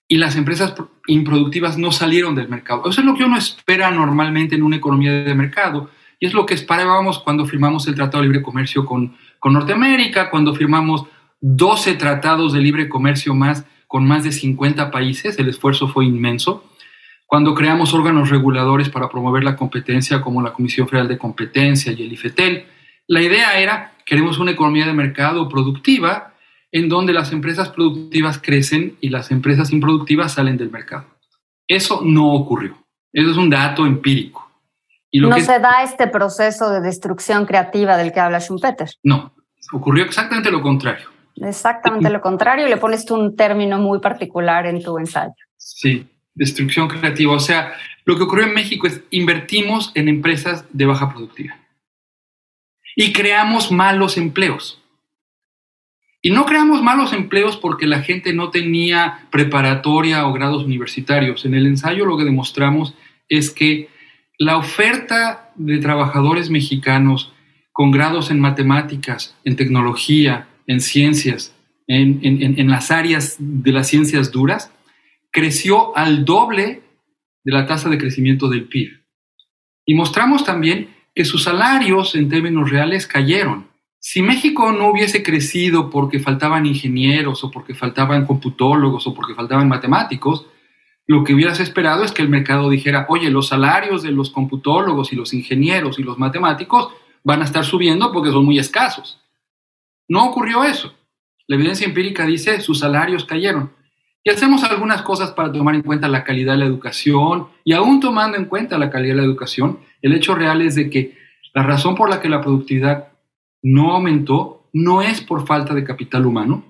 y 0.08 0.16
las 0.16 0.36
empresas 0.36 0.72
improductivas 1.06 1.76
no 1.76 1.92
salieron 1.92 2.34
del 2.34 2.48
mercado. 2.48 2.88
Eso 2.88 3.02
es 3.02 3.06
lo 3.06 3.14
que 3.14 3.24
uno 3.24 3.36
espera 3.36 3.90
normalmente 3.90 4.54
en 4.54 4.62
una 4.62 4.76
economía 4.76 5.12
de 5.12 5.34
mercado, 5.34 5.90
y 6.22 6.26
es 6.26 6.34
lo 6.34 6.46
que 6.46 6.54
esperábamos 6.54 7.18
cuando 7.18 7.46
firmamos 7.46 7.88
el 7.88 7.96
Tratado 7.96 8.22
de 8.22 8.28
Libre 8.28 8.42
Comercio 8.42 8.86
con, 8.86 9.16
con 9.40 9.54
Norteamérica, 9.54 10.30
cuando 10.30 10.54
firmamos 10.54 11.04
12 11.40 11.94
tratados 11.94 12.52
de 12.52 12.60
libre 12.60 12.88
comercio 12.88 13.34
más 13.34 13.66
con 13.88 14.06
más 14.06 14.22
de 14.22 14.30
50 14.30 14.92
países, 14.92 15.36
el 15.40 15.48
esfuerzo 15.48 15.88
fue 15.88 16.04
inmenso. 16.06 16.64
Cuando 17.26 17.56
creamos 17.56 17.92
órganos 17.92 18.30
reguladores 18.30 18.88
para 18.88 19.08
promover 19.08 19.42
la 19.42 19.56
competencia 19.56 20.20
como 20.20 20.40
la 20.40 20.52
Comisión 20.52 20.86
Federal 20.86 21.08
de 21.08 21.18
Competencia 21.18 21.90
y 21.90 22.04
el 22.04 22.12
IFETEL, 22.12 22.66
la 23.08 23.20
idea 23.20 23.58
era, 23.58 23.94
queremos 24.06 24.38
una 24.38 24.52
economía 24.52 24.86
de 24.86 24.92
mercado 24.92 25.48
productiva 25.48 26.34
en 26.70 26.88
donde 26.88 27.12
las 27.12 27.32
empresas 27.32 27.70
productivas 27.70 28.38
crecen 28.38 28.96
y 29.00 29.08
las 29.08 29.32
empresas 29.32 29.72
improductivas 29.72 30.34
salen 30.34 30.56
del 30.56 30.70
mercado. 30.70 31.04
Eso 31.66 32.00
no 32.04 32.32
ocurrió. 32.32 32.76
Eso 33.12 33.32
es 33.32 33.36
un 33.36 33.50
dato 33.50 33.84
empírico 33.86 34.41
no 35.12 35.38
se 35.40 35.58
da 35.58 35.82
este 35.82 36.06
proceso 36.06 36.70
de 36.70 36.80
destrucción 36.80 37.46
creativa 37.46 37.96
del 37.96 38.12
que 38.12 38.20
habla 38.20 38.40
Schumpeter. 38.40 38.90
No, 39.02 39.34
ocurrió 39.72 40.04
exactamente 40.04 40.50
lo 40.50 40.62
contrario. 40.62 41.08
Exactamente 41.36 42.10
lo 42.10 42.20
contrario, 42.20 42.66
y 42.66 42.70
le 42.70 42.76
pones 42.76 43.04
tú 43.04 43.14
un 43.14 43.36
término 43.36 43.78
muy 43.78 44.00
particular 44.00 44.66
en 44.66 44.82
tu 44.82 44.98
ensayo. 44.98 45.32
Sí, 45.56 46.06
destrucción 46.34 46.88
creativa. 46.88 47.32
O 47.32 47.40
sea, 47.40 47.72
lo 48.04 48.16
que 48.16 48.24
ocurrió 48.24 48.46
en 48.46 48.54
México 48.54 48.86
es 48.86 49.02
invertimos 49.10 49.92
en 49.94 50.08
empresas 50.08 50.64
de 50.72 50.86
baja 50.86 51.10
productividad 51.10 51.62
y 52.96 53.12
creamos 53.12 53.70
malos 53.72 54.16
empleos. 54.16 54.78
Y 56.20 56.30
no 56.30 56.46
creamos 56.46 56.82
malos 56.82 57.12
empleos 57.12 57.56
porque 57.56 57.86
la 57.86 58.02
gente 58.02 58.32
no 58.32 58.50
tenía 58.50 59.26
preparatoria 59.30 60.26
o 60.26 60.32
grados 60.32 60.64
universitarios. 60.64 61.44
En 61.44 61.54
el 61.54 61.66
ensayo 61.66 62.06
lo 62.06 62.16
que 62.16 62.24
demostramos 62.24 62.94
es 63.28 63.50
que 63.50 63.88
la 64.44 64.56
oferta 64.56 65.52
de 65.54 65.78
trabajadores 65.78 66.50
mexicanos 66.50 67.32
con 67.70 67.92
grados 67.92 68.30
en 68.32 68.40
matemáticas, 68.40 69.36
en 69.44 69.54
tecnología, 69.54 70.48
en 70.66 70.80
ciencias, 70.80 71.54
en, 71.86 72.68
las 72.68 72.90
áreas 72.90 73.36
de 73.38 73.72
las 73.72 73.86
ciencias 73.86 74.32
duras, 74.32 74.72
creció 75.30 75.96
al 75.96 76.24
doble 76.24 76.82
de 77.44 77.52
la 77.52 77.66
tasa 77.66 77.88
de 77.88 77.98
crecimiento 77.98 78.48
del 78.48 78.64
PIB. 78.64 79.04
Y 79.86 79.94
mostramos 79.94 80.44
también 80.44 80.88
que 81.14 81.24
sus 81.24 81.44
salarios 81.44 82.16
en 82.16 82.28
términos 82.28 82.68
reales 82.68 83.06
cayeron. 83.06 83.68
Si 84.00 84.22
México 84.22 84.72
no 84.72 84.88
hubiese 84.88 85.22
crecido 85.22 85.88
porque 85.88 86.18
faltaban 86.18 86.66
ingenieros 86.66 87.44
o 87.44 87.50
porque 87.52 87.74
faltaban 87.74 88.26
computólogos 88.26 89.06
o 89.06 89.14
porque 89.14 89.34
faltaban 89.34 89.68
matemáticos, 89.68 90.46
lo 91.06 91.24
que 91.24 91.34
hubieras 91.34 91.60
esperado 91.60 92.04
es 92.04 92.12
que 92.12 92.22
el 92.22 92.28
mercado 92.28 92.70
dijera, 92.70 93.06
oye, 93.08 93.30
los 93.30 93.48
salarios 93.48 94.02
de 94.02 94.12
los 94.12 94.30
computólogos 94.30 95.12
y 95.12 95.16
los 95.16 95.34
ingenieros 95.34 95.98
y 95.98 96.02
los 96.02 96.18
matemáticos 96.18 96.92
van 97.24 97.42
a 97.42 97.44
estar 97.44 97.64
subiendo 97.64 98.12
porque 98.12 98.30
son 98.30 98.44
muy 98.44 98.58
escasos. 98.58 99.20
No 100.08 100.24
ocurrió 100.24 100.64
eso. 100.64 100.94
La 101.46 101.56
evidencia 101.56 101.86
empírica 101.86 102.24
dice, 102.24 102.60
sus 102.60 102.78
salarios 102.78 103.24
cayeron. 103.24 103.72
Y 104.24 104.30
hacemos 104.30 104.62
algunas 104.62 105.02
cosas 105.02 105.32
para 105.32 105.50
tomar 105.50 105.74
en 105.74 105.82
cuenta 105.82 106.06
la 106.06 106.22
calidad 106.22 106.52
de 106.52 106.60
la 106.60 106.66
educación 106.66 107.48
y 107.64 107.72
aún 107.72 107.98
tomando 107.98 108.36
en 108.36 108.44
cuenta 108.44 108.78
la 108.78 108.90
calidad 108.90 109.16
de 109.16 109.22
la 109.22 109.26
educación, 109.26 109.80
el 110.00 110.12
hecho 110.12 110.34
real 110.36 110.62
es 110.62 110.76
de 110.76 110.88
que 110.88 111.18
la 111.52 111.64
razón 111.64 111.96
por 111.96 112.08
la 112.08 112.20
que 112.20 112.28
la 112.28 112.40
productividad 112.40 113.08
no 113.62 113.92
aumentó 113.92 114.68
no 114.72 115.02
es 115.02 115.20
por 115.20 115.46
falta 115.46 115.74
de 115.74 115.84
capital 115.84 116.24
humano, 116.24 116.64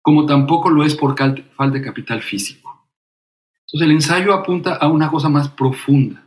como 0.00 0.26
tampoco 0.26 0.70
lo 0.70 0.84
es 0.84 0.94
por 0.94 1.16
falta 1.16 1.78
de 1.78 1.82
capital 1.82 2.22
físico. 2.22 2.71
Entonces 3.72 3.88
el 3.88 3.92
ensayo 3.92 4.34
apunta 4.34 4.74
a 4.74 4.88
una 4.88 5.10
cosa 5.10 5.30
más 5.30 5.48
profunda. 5.48 6.22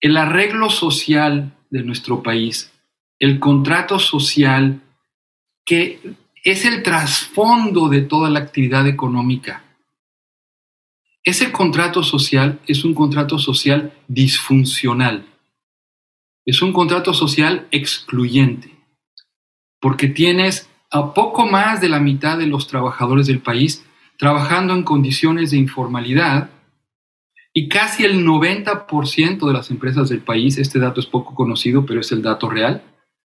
El 0.00 0.16
arreglo 0.16 0.70
social 0.70 1.52
de 1.68 1.82
nuestro 1.82 2.22
país, 2.22 2.72
el 3.18 3.38
contrato 3.38 3.98
social 3.98 4.80
que 5.66 6.00
es 6.42 6.64
el 6.64 6.82
trasfondo 6.82 7.90
de 7.90 8.00
toda 8.00 8.30
la 8.30 8.38
actividad 8.38 8.86
económica. 8.86 9.64
Ese 11.22 11.52
contrato 11.52 12.02
social 12.02 12.58
es 12.66 12.84
un 12.84 12.94
contrato 12.94 13.38
social 13.38 13.92
disfuncional. 14.06 15.26
Es 16.46 16.62
un 16.62 16.72
contrato 16.72 17.12
social 17.12 17.68
excluyente, 17.70 18.74
porque 19.78 20.08
tienes 20.08 20.70
a 20.90 21.12
poco 21.12 21.44
más 21.44 21.82
de 21.82 21.90
la 21.90 22.00
mitad 22.00 22.38
de 22.38 22.46
los 22.46 22.66
trabajadores 22.66 23.26
del 23.26 23.40
país 23.40 23.84
trabajando 24.18 24.74
en 24.74 24.82
condiciones 24.82 25.52
de 25.52 25.56
informalidad 25.56 26.50
y 27.54 27.68
casi 27.68 28.04
el 28.04 28.26
90% 28.26 29.46
de 29.46 29.52
las 29.52 29.70
empresas 29.70 30.08
del 30.08 30.20
país, 30.20 30.58
este 30.58 30.78
dato 30.78 31.00
es 31.00 31.06
poco 31.06 31.34
conocido, 31.34 31.86
pero 31.86 32.00
es 32.00 32.12
el 32.12 32.20
dato 32.20 32.50
real, 32.50 32.82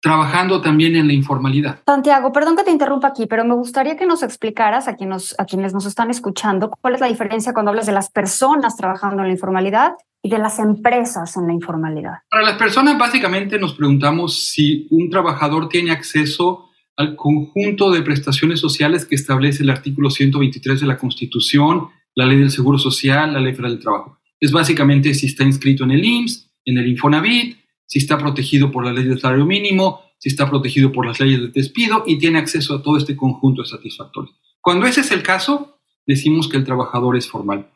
trabajando 0.02 0.62
también 0.62 0.96
en 0.98 1.08
la 1.08 1.14
informalidad. 1.14 1.80
Santiago, 1.86 2.32
perdón 2.34 2.58
que 2.58 2.64
te 2.64 2.72
interrumpa 2.72 3.08
aquí, 3.08 3.26
pero 3.26 3.46
me 3.46 3.56
gustaría 3.56 3.96
que 3.96 4.06
nos 4.06 4.22
explicaras 4.22 4.88
a, 4.88 4.96
quienes, 4.96 5.34
a 5.40 5.46
quienes 5.46 5.74
nos 5.74 5.86
están 5.86 6.12
escuchando 6.12 6.70
cuál 6.70 6.96
es 6.96 7.02
la 7.02 7.08
diferencia 7.08 7.54
cuando 7.54 7.72
hablas 7.72 7.86
de 7.86 7.94
las 7.94 8.12
personas 8.12 8.76
trabajando 8.76 9.22
en 9.24 9.30
la 9.30 9.34
informalidad 9.34 9.94
y 10.22 10.30
de 10.30 10.38
las 10.38 10.60
empresas 10.60 11.36
en 11.38 11.48
la 11.48 11.54
informalidad. 11.54 12.20
Para 12.30 12.44
las 12.44 12.58
personas, 12.58 12.98
básicamente 12.98 13.58
nos 13.58 13.74
preguntamos 13.74 14.50
si 14.50 14.88
un 14.92 15.10
trabajador 15.10 15.70
tiene 15.70 15.92
acceso 15.92 16.70
al 16.96 17.16
conjunto 17.16 17.92
de 17.92 18.02
prestaciones 18.02 18.60
sociales 18.60 19.06
que 19.06 19.16
establece 19.16 19.64
el 19.64 19.70
artículo 19.70 20.10
123 20.10 20.82
de 20.82 20.88
la 20.88 20.98
Constitución, 20.98 21.90
la 22.16 22.26
ley 22.26 22.38
del 22.38 22.52
Seguro 22.52 22.78
Social, 22.78 23.34
la 23.34 23.40
ley 23.40 23.54
federal 23.54 23.74
del 23.74 23.82
trabajo. 23.82 24.20
Es 24.40 24.52
básicamente 24.52 25.14
si 25.14 25.28
está 25.28 25.44
inscrito 25.44 25.84
en 25.84 25.92
el 25.92 26.06
IMSS, 26.06 26.52
en 26.66 26.78
el 26.78 26.88
Infonavit, 26.88 27.58
si 27.86 28.00
está 28.00 28.18
protegido 28.18 28.72
por 28.72 28.86
la 28.86 28.94
ley 28.94 29.06
del 29.06 29.20
salario 29.20 29.46
mínimo, 29.46 30.02
si 30.18 30.30
está 30.30 30.50
protegido 30.50 30.92
por 30.92 31.06
las 31.06 31.20
leyes 31.20 31.42
de 31.42 31.48
despido 31.50 32.04
y 32.08 32.18
tiene 32.18 32.40
acceso 32.40 32.76
a 32.76 32.82
todo 32.82 32.98
este 32.98 33.16
conjunto 33.16 33.62
de 33.62 33.68
satisfactorios. 33.68 34.36
Cuando 34.62 34.86
ese 34.86 35.02
es 35.02 35.12
el 35.12 35.22
caso, 35.22 35.80
decimos 36.06 36.48
que 36.48 36.58
el 36.58 36.64
trabajador 36.64 37.18
es 37.18 37.28
formal. 37.28 37.70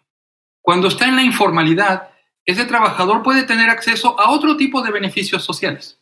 Cuando 0.62 0.88
está 0.88 1.08
en 1.08 1.16
la 1.16 1.24
informalidad, 1.24 2.10
ese 2.46 2.66
trabajador 2.66 3.24
puede 3.24 3.44
tener 3.44 3.70
acceso 3.70 4.20
a 4.20 4.32
otro 4.32 4.56
tipo 4.56 4.82
de 4.82 4.92
beneficios 4.92 5.44
sociales, 5.44 6.02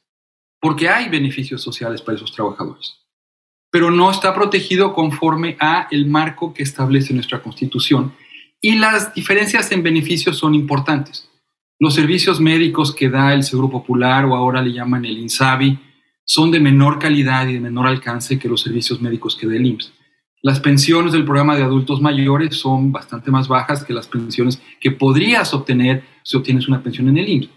porque 0.59 0.89
hay 0.89 1.09
beneficios 1.09 1.61
sociales 1.61 2.01
para 2.01 2.17
esos 2.17 2.31
trabajadores, 2.31 3.04
pero 3.71 3.91
no 3.91 4.09
está 4.09 4.33
protegido 4.33 4.93
conforme 4.93 5.57
a 5.59 5.87
el 5.91 6.05
marco 6.05 6.53
que 6.53 6.63
establece 6.63 7.13
nuestra 7.13 7.41
Constitución 7.41 8.13
y 8.61 8.75
las 8.75 9.13
diferencias 9.13 9.71
en 9.71 9.83
beneficios 9.83 10.37
son 10.37 10.55
importantes. 10.55 11.29
Los 11.77 11.93
servicios 11.93 12.39
médicos 12.39 12.95
que 12.95 13.09
da 13.09 13.33
el 13.33 13.43
Seguro 13.43 13.69
Popular 13.69 14.25
o 14.25 14.35
ahora 14.35 14.61
le 14.61 14.73
llaman 14.73 15.05
el 15.05 15.19
INSABI 15.19 15.77
son 16.23 16.49
de 16.49 16.59
menor 16.59 16.97
calidad 16.97 17.47
y 17.47 17.53
de 17.53 17.59
menor 17.59 17.85
alcance 17.85 18.39
que 18.39 18.47
los 18.47 18.61
servicios 18.61 19.01
médicos 19.01 19.35
que 19.35 19.45
da 19.45 19.55
el 19.55 19.65
IMSS. 19.67 19.93
Las 20.41 20.59
pensiones 20.59 21.11
del 21.11 21.25
programa 21.25 21.55
de 21.55 21.63
adultos 21.63 22.01
mayores 22.01 22.57
son 22.57 22.91
bastante 22.91 23.29
más 23.29 23.47
bajas 23.47 23.83
que 23.83 23.93
las 23.93 24.07
pensiones 24.07 24.61
que 24.79 24.91
podrías 24.91 25.53
obtener 25.53 26.03
si 26.23 26.37
obtienes 26.37 26.67
una 26.67 26.81
pensión 26.81 27.09
en 27.09 27.17
el 27.17 27.29
IMSS. 27.29 27.49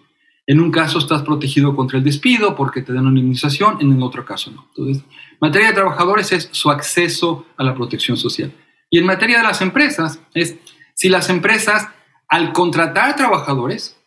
En 0.49 0.61
un 0.61 0.71
caso 0.71 0.99
estás 0.99 1.21
protegido 1.23 1.77
contra 1.77 1.99
el 1.99 2.05
despido 2.05 2.57
porque 2.57 2.81
te 2.81 2.95
dan 2.95 3.07
una 3.07 3.19
indemnización, 3.19 3.77
en 3.83 3.93
el 3.93 4.03
otro 4.03 4.25
caso 4.25 4.51
no. 4.51 4.67
Entonces, 4.71 5.05
materia 5.43 5.69
de 5.69 5.75
trabajadores 5.75 6.33
es 6.33 6.49
su 6.53 6.71
acceso 6.71 7.45
a 7.59 7.65
la 7.65 7.75
protección 7.75 8.17
social. 8.17 8.51
Y 8.89 8.99
en 8.99 9.05
materia 9.05 9.37
de 9.37 9.45
las 9.45 9.61
empresas 9.61 10.19
es 10.33 10.57
si 10.95 11.11
las 11.11 11.29
empresas 11.29 11.89
al 12.29 12.53
contratar 12.55 13.15
trabajadores 13.15 14.01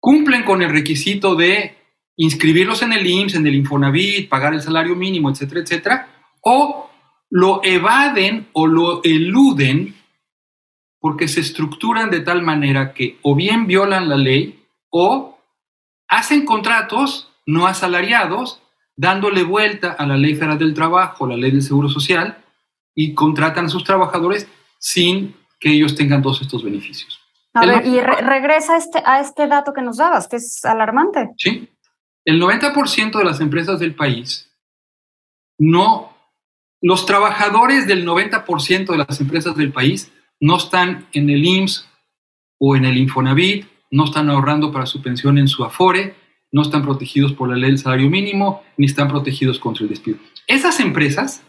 cumplen 0.00 0.42
con 0.42 0.60
el 0.60 0.70
requisito 0.70 1.36
de 1.36 1.76
inscribirlos 2.16 2.82
en 2.82 2.92
el 2.92 3.06
IMSS, 3.06 3.36
en 3.36 3.46
el 3.46 3.54
Infonavit, 3.54 4.28
pagar 4.28 4.54
el 4.54 4.60
salario 4.60 4.96
mínimo, 4.96 5.30
etcétera, 5.30 5.60
etcétera, 5.60 6.08
o 6.40 6.90
lo 7.30 7.60
evaden 7.62 8.48
o 8.54 8.66
lo 8.66 9.04
eluden 9.04 9.94
porque 10.98 11.28
se 11.28 11.42
estructuran 11.42 12.10
de 12.10 12.20
tal 12.20 12.42
manera 12.42 12.92
que 12.92 13.18
o 13.22 13.36
bien 13.36 13.68
violan 13.68 14.08
la 14.08 14.16
ley 14.16 14.57
o 14.90 15.38
hacen 16.08 16.44
contratos 16.44 17.30
no 17.46 17.66
asalariados, 17.66 18.62
dándole 18.96 19.42
vuelta 19.42 19.92
a 19.92 20.06
la 20.06 20.16
ley 20.16 20.34
federal 20.34 20.58
del 20.58 20.74
trabajo, 20.74 21.26
la 21.26 21.36
ley 21.36 21.50
del 21.50 21.62
seguro 21.62 21.88
social, 21.88 22.44
y 22.94 23.14
contratan 23.14 23.66
a 23.66 23.68
sus 23.68 23.84
trabajadores 23.84 24.48
sin 24.78 25.36
que 25.60 25.70
ellos 25.70 25.94
tengan 25.94 26.22
todos 26.22 26.42
estos 26.42 26.62
beneficios. 26.62 27.20
A 27.54 27.64
ver, 27.64 27.86
y 27.86 28.00
regresa 28.00 28.76
este, 28.76 29.02
a 29.04 29.20
este 29.20 29.46
dato 29.48 29.72
que 29.72 29.82
nos 29.82 29.96
dabas, 29.96 30.28
que 30.28 30.36
es 30.36 30.64
alarmante. 30.64 31.30
Sí. 31.38 31.68
El 32.24 32.40
90% 32.40 33.18
de 33.18 33.24
las 33.24 33.40
empresas 33.40 33.80
del 33.80 33.94
país 33.94 34.48
no, 35.58 36.12
los 36.80 37.04
trabajadores 37.04 37.86
del 37.86 38.06
90% 38.06 38.86
de 38.86 38.98
las 38.98 39.20
empresas 39.20 39.56
del 39.56 39.72
país 39.72 40.12
no 40.40 40.56
están 40.56 41.08
en 41.12 41.28
el 41.30 41.44
IMSS 41.44 41.88
o 42.60 42.76
en 42.76 42.84
el 42.84 42.96
Infonavit, 42.96 43.66
no 43.90 44.04
están 44.04 44.30
ahorrando 44.30 44.72
para 44.72 44.86
su 44.86 45.02
pensión 45.02 45.38
en 45.38 45.48
su 45.48 45.64
Afore, 45.64 46.14
no 46.50 46.62
están 46.62 46.82
protegidos 46.82 47.32
por 47.32 47.48
la 47.48 47.56
ley 47.56 47.70
del 47.70 47.78
salario 47.78 48.08
mínimo, 48.08 48.62
ni 48.76 48.86
están 48.86 49.08
protegidos 49.08 49.58
contra 49.58 49.84
el 49.84 49.90
despido. 49.90 50.18
Esas 50.46 50.80
empresas, 50.80 51.42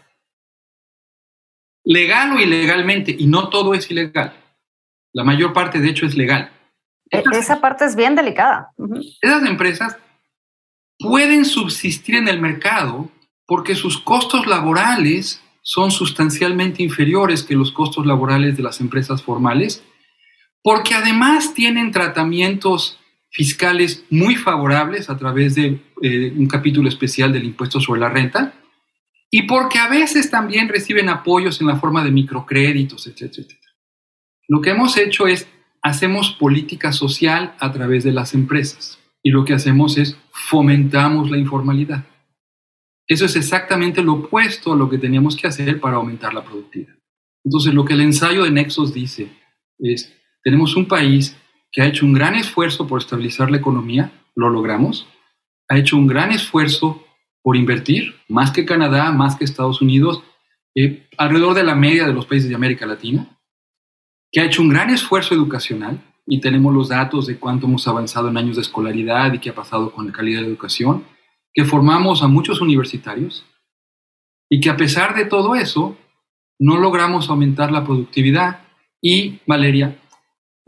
legal 1.84 2.32
o 2.32 2.40
ilegalmente, 2.40 3.14
y 3.18 3.26
no 3.26 3.48
todo 3.48 3.74
es 3.74 3.90
ilegal, 3.90 4.34
la 5.12 5.24
mayor 5.24 5.52
parte, 5.52 5.80
de 5.80 5.88
hecho, 5.88 6.06
es 6.06 6.16
legal. 6.16 6.52
E, 7.10 7.22
esa 7.32 7.60
parte 7.60 7.84
es 7.84 7.96
bien 7.96 8.14
delicada. 8.14 8.72
Esas 9.20 9.44
empresas 9.46 9.96
pueden 10.98 11.44
subsistir 11.44 12.16
en 12.16 12.28
el 12.28 12.40
mercado 12.40 13.10
porque 13.46 13.74
sus 13.74 13.98
costos 13.98 14.46
laborales 14.46 15.42
son 15.62 15.90
sustancialmente 15.90 16.82
inferiores 16.82 17.42
que 17.42 17.54
los 17.54 17.72
costos 17.72 18.06
laborales 18.06 18.56
de 18.56 18.62
las 18.62 18.80
empresas 18.80 19.22
formales, 19.22 19.82
porque 20.62 20.94
además 20.94 21.54
tienen 21.54 21.90
tratamientos 21.90 22.98
fiscales 23.30 24.04
muy 24.10 24.36
favorables 24.36 25.08
a 25.08 25.16
través 25.16 25.54
de 25.54 25.80
eh, 26.02 26.32
un 26.36 26.46
capítulo 26.46 26.88
especial 26.88 27.32
del 27.32 27.44
impuesto 27.44 27.80
sobre 27.80 28.00
la 28.00 28.08
renta, 28.08 28.54
y 29.30 29.42
porque 29.42 29.78
a 29.78 29.88
veces 29.88 30.30
también 30.30 30.68
reciben 30.68 31.08
apoyos 31.08 31.60
en 31.60 31.68
la 31.68 31.76
forma 31.76 32.04
de 32.04 32.10
microcréditos, 32.10 33.06
etcétera, 33.06 33.44
etcétera. 33.46 33.72
Lo 34.48 34.60
que 34.60 34.70
hemos 34.70 34.96
hecho 34.96 35.28
es, 35.28 35.48
hacemos 35.82 36.32
política 36.32 36.92
social 36.92 37.54
a 37.60 37.72
través 37.72 38.02
de 38.02 38.12
las 38.12 38.34
empresas 38.34 38.98
y 39.22 39.30
lo 39.30 39.44
que 39.44 39.54
hacemos 39.54 39.96
es 39.96 40.18
fomentamos 40.32 41.30
la 41.30 41.38
informalidad. 41.38 42.04
Eso 43.06 43.24
es 43.26 43.36
exactamente 43.36 44.02
lo 44.02 44.14
opuesto 44.14 44.72
a 44.72 44.76
lo 44.76 44.90
que 44.90 44.98
teníamos 44.98 45.36
que 45.36 45.46
hacer 45.46 45.80
para 45.80 45.96
aumentar 45.96 46.34
la 46.34 46.44
productividad. 46.44 46.96
Entonces, 47.44 47.72
lo 47.74 47.84
que 47.84 47.94
el 47.94 48.00
ensayo 48.00 48.44
de 48.44 48.50
Nexos 48.50 48.92
dice 48.92 49.28
es, 49.78 50.12
tenemos 50.42 50.76
un 50.76 50.86
país 50.86 51.36
que 51.72 51.82
ha 51.82 51.86
hecho 51.86 52.04
un 52.04 52.12
gran 52.12 52.34
esfuerzo 52.34 52.86
por 52.86 53.00
estabilizar 53.00 53.50
la 53.50 53.58
economía, 53.58 54.12
lo 54.34 54.50
logramos, 54.50 55.06
ha 55.68 55.78
hecho 55.78 55.96
un 55.96 56.06
gran 56.06 56.32
esfuerzo 56.32 57.04
por 57.42 57.56
invertir, 57.56 58.16
más 58.28 58.50
que 58.50 58.64
Canadá, 58.64 59.12
más 59.12 59.36
que 59.36 59.44
Estados 59.44 59.80
Unidos, 59.80 60.22
eh, 60.74 61.08
alrededor 61.16 61.54
de 61.54 61.64
la 61.64 61.74
media 61.74 62.06
de 62.06 62.12
los 62.12 62.26
países 62.26 62.48
de 62.48 62.54
América 62.54 62.86
Latina, 62.86 63.38
que 64.32 64.40
ha 64.40 64.44
hecho 64.44 64.62
un 64.62 64.68
gran 64.68 64.90
esfuerzo 64.90 65.34
educacional 65.34 66.00
y 66.26 66.40
tenemos 66.40 66.74
los 66.74 66.88
datos 66.88 67.26
de 67.26 67.38
cuánto 67.38 67.66
hemos 67.66 67.86
avanzado 67.88 68.28
en 68.28 68.36
años 68.36 68.56
de 68.56 68.62
escolaridad 68.62 69.32
y 69.32 69.38
qué 69.38 69.50
ha 69.50 69.54
pasado 69.54 69.90
con 69.92 70.06
la 70.06 70.12
calidad 70.12 70.40
de 70.40 70.46
educación, 70.46 71.04
que 71.52 71.64
formamos 71.64 72.22
a 72.22 72.28
muchos 72.28 72.60
universitarios 72.60 73.44
y 74.48 74.60
que 74.60 74.70
a 74.70 74.76
pesar 74.76 75.14
de 75.14 75.24
todo 75.24 75.54
eso, 75.54 75.96
no 76.58 76.76
logramos 76.76 77.30
aumentar 77.30 77.72
la 77.72 77.84
productividad. 77.84 78.60
Y, 79.00 79.38
Valeria, 79.46 79.96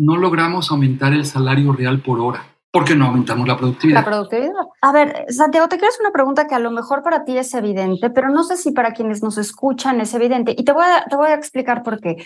no 0.02 0.16
logramos 0.16 0.70
aumentar 0.70 1.12
el 1.12 1.24
salario 1.24 1.72
real 1.72 2.00
por 2.00 2.20
hora. 2.20 2.46
porque 2.74 2.96
no 2.96 3.04
aumentamos 3.04 3.46
la 3.46 3.58
productividad? 3.58 4.00
La 4.00 4.06
productividad. 4.06 4.54
A 4.80 4.92
ver, 4.92 5.26
Santiago, 5.28 5.68
te 5.68 5.76
quiero 5.76 5.90
hacer 5.90 6.00
una 6.00 6.10
pregunta 6.10 6.46
que 6.46 6.54
a 6.54 6.58
lo 6.58 6.70
mejor 6.70 7.02
para 7.02 7.22
ti 7.22 7.36
es 7.36 7.52
evidente, 7.52 8.08
pero 8.08 8.30
no 8.30 8.44
sé 8.44 8.56
si 8.56 8.72
para 8.72 8.92
quienes 8.92 9.22
nos 9.22 9.36
escuchan 9.36 10.00
es 10.00 10.14
evidente. 10.14 10.54
Y 10.56 10.64
te 10.64 10.72
voy 10.72 10.84
a, 10.86 11.04
te 11.04 11.14
voy 11.14 11.28
a 11.28 11.34
explicar 11.34 11.82
por 11.82 12.00
qué. 12.00 12.16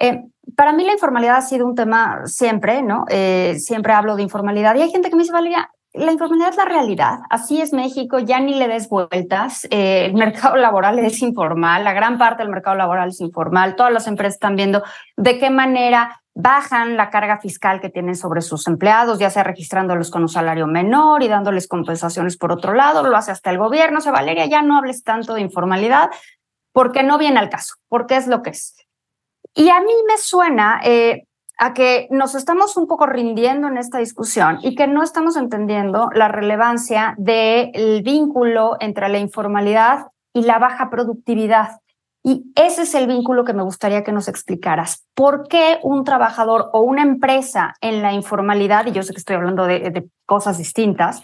Eh, 0.00 0.24
para 0.56 0.72
mí 0.72 0.84
la 0.84 0.94
informalidad 0.94 1.36
ha 1.36 1.42
sido 1.42 1.66
un 1.66 1.74
tema 1.74 2.22
siempre, 2.24 2.80
¿no? 2.80 3.04
Eh, 3.10 3.56
siempre 3.58 3.92
hablo 3.92 4.16
de 4.16 4.22
informalidad 4.22 4.74
y 4.74 4.80
hay 4.80 4.90
gente 4.90 5.10
que 5.10 5.16
me 5.16 5.22
dice, 5.22 5.34
Valeria, 5.34 5.70
la 5.92 6.12
informalidad 6.12 6.50
es 6.50 6.56
la 6.56 6.64
realidad, 6.64 7.18
así 7.30 7.60
es 7.60 7.72
México, 7.72 8.20
ya 8.20 8.40
ni 8.40 8.54
le 8.54 8.68
des 8.68 8.88
vueltas, 8.88 9.66
eh, 9.70 10.06
el 10.06 10.14
mercado 10.14 10.56
laboral 10.56 10.98
es 11.00 11.20
informal, 11.20 11.82
la 11.82 11.92
gran 11.92 12.16
parte 12.16 12.42
del 12.42 12.52
mercado 12.52 12.76
laboral 12.76 13.08
es 13.08 13.20
informal, 13.20 13.74
todas 13.74 13.92
las 13.92 14.06
empresas 14.06 14.34
están 14.34 14.54
viendo 14.54 14.82
de 15.16 15.38
qué 15.38 15.50
manera 15.50 16.19
bajan 16.34 16.96
la 16.96 17.10
carga 17.10 17.38
fiscal 17.40 17.80
que 17.80 17.90
tienen 17.90 18.14
sobre 18.14 18.40
sus 18.40 18.66
empleados, 18.66 19.18
ya 19.18 19.30
sea 19.30 19.42
registrándolos 19.42 20.10
con 20.10 20.22
un 20.22 20.28
salario 20.28 20.66
menor 20.66 21.22
y 21.22 21.28
dándoles 21.28 21.66
compensaciones 21.66 22.36
por 22.36 22.52
otro 22.52 22.74
lado, 22.74 23.02
lo 23.02 23.16
hace 23.16 23.32
hasta 23.32 23.50
el 23.50 23.58
gobierno. 23.58 23.98
O 23.98 24.00
sea, 24.00 24.12
Valeria, 24.12 24.46
ya 24.46 24.62
no 24.62 24.78
hables 24.78 25.02
tanto 25.02 25.34
de 25.34 25.40
informalidad 25.40 26.10
porque 26.72 27.02
no 27.02 27.18
viene 27.18 27.40
al 27.40 27.48
caso, 27.48 27.74
porque 27.88 28.16
es 28.16 28.26
lo 28.26 28.42
que 28.42 28.50
es. 28.50 28.76
Y 29.54 29.68
a 29.68 29.80
mí 29.80 29.92
me 30.06 30.16
suena 30.18 30.80
eh, 30.84 31.24
a 31.58 31.74
que 31.74 32.06
nos 32.10 32.34
estamos 32.34 32.76
un 32.76 32.86
poco 32.86 33.06
rindiendo 33.06 33.68
en 33.68 33.76
esta 33.76 33.98
discusión 33.98 34.58
y 34.62 34.74
que 34.74 34.86
no 34.86 35.02
estamos 35.02 35.36
entendiendo 35.36 36.08
la 36.14 36.28
relevancia 36.28 37.14
del 37.18 38.02
vínculo 38.02 38.76
entre 38.80 39.08
la 39.08 39.18
informalidad 39.18 40.06
y 40.32 40.42
la 40.42 40.58
baja 40.58 40.88
productividad. 40.90 41.80
Y 42.22 42.52
ese 42.54 42.82
es 42.82 42.94
el 42.94 43.06
vínculo 43.06 43.44
que 43.44 43.54
me 43.54 43.62
gustaría 43.62 44.04
que 44.04 44.12
nos 44.12 44.28
explicaras. 44.28 45.06
¿Por 45.14 45.48
qué 45.48 45.78
un 45.82 46.04
trabajador 46.04 46.68
o 46.72 46.80
una 46.80 47.02
empresa 47.02 47.74
en 47.80 48.02
la 48.02 48.12
informalidad, 48.12 48.86
y 48.86 48.92
yo 48.92 49.02
sé 49.02 49.12
que 49.12 49.18
estoy 49.18 49.36
hablando 49.36 49.66
de, 49.66 50.06
cosas 50.26 50.58
distintas, 50.58 51.22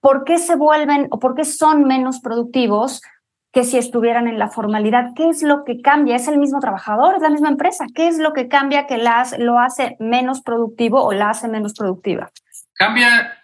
por 0.00 0.24
qué 0.24 0.38
se 0.38 0.56
vuelven 0.56 1.06
o 1.10 1.20
por 1.20 1.34
qué 1.34 1.44
son 1.44 1.84
menos 1.84 2.20
productivos 2.20 3.00
que 3.52 3.64
si 3.64 3.78
estuvieran 3.78 4.26
en 4.26 4.38
la 4.38 4.48
formalidad? 4.48 5.10
¿Qué 5.14 5.28
es 5.28 5.42
lo 5.42 5.62
que 5.64 5.80
cambia? 5.80 6.16
¿Es 6.16 6.26
el 6.26 6.38
mismo 6.38 6.58
trabajador? 6.58 7.14
¿Es 7.14 7.22
la 7.22 7.30
misma 7.30 7.50
empresa? 7.50 7.86
¿Qué 7.94 8.08
es 8.08 8.18
lo 8.18 8.32
que 8.32 8.48
cambia 8.48 8.86
que 8.86 8.96
las, 8.96 9.38
lo 9.38 9.58
hace 9.60 9.96
menos 10.00 10.40
productivo 10.40 11.04
o 11.04 11.12
la 11.12 11.30
hace 11.30 11.48
menos 11.48 11.74
productiva? 11.74 12.30
Cambia 12.74 13.38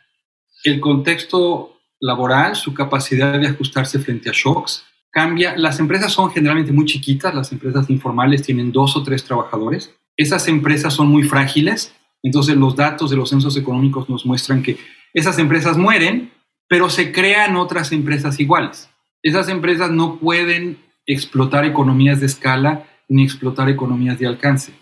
el 0.65 0.81
contexto 0.81 1.79
laboral, 2.01 2.57
su 2.57 2.75
capacidad 2.75 3.39
de 3.39 3.49
ajustarse 3.49 3.99
frente 3.99 4.31
a 4.31 4.33
shocks, 4.35 4.85
cambia. 5.11 5.57
Las 5.57 5.81
empresas 5.81 6.13
son 6.13 6.31
generalmente 6.31 6.73
muy 6.73 6.85
chiquitas, 6.85 7.35
las 7.35 7.53
empresas 7.53 7.89
informales 7.91 8.43
tienen 8.43 8.73
dos 8.73 8.97
o 8.97 9.03
tres 9.03 9.25
trabajadores. 9.25 9.95
Esas 10.17 10.49
empresas 10.49 10.95
son 10.95 11.09
muy 11.09 11.23
frágiles, 11.23 11.95
entonces 12.23 12.57
los 12.57 12.75
datos 12.75 13.11
de 13.11 13.17
los 13.17 13.31
censos 13.31 13.57
económicos 13.57 14.09
nos 14.09 14.27
muestran 14.27 14.63
que 14.63 14.79
esas 15.15 15.39
empresas 15.39 15.77
mueren, 15.77 16.33
pero 16.69 16.91
se 16.91 17.13
crean 17.13 17.57
otras 17.57 17.93
empresas 17.93 18.39
iguales. 18.41 18.91
Esas 19.23 19.49
empresas 19.49 19.91
no 19.91 20.19
pueden 20.19 20.79
explotar 21.07 21.65
economías 21.65 22.21
de 22.21 22.27
escala 22.27 22.85
ni 23.09 23.25
explotar 23.25 23.69
economías 23.69 24.19
de 24.19 24.27
alcance. 24.27 24.73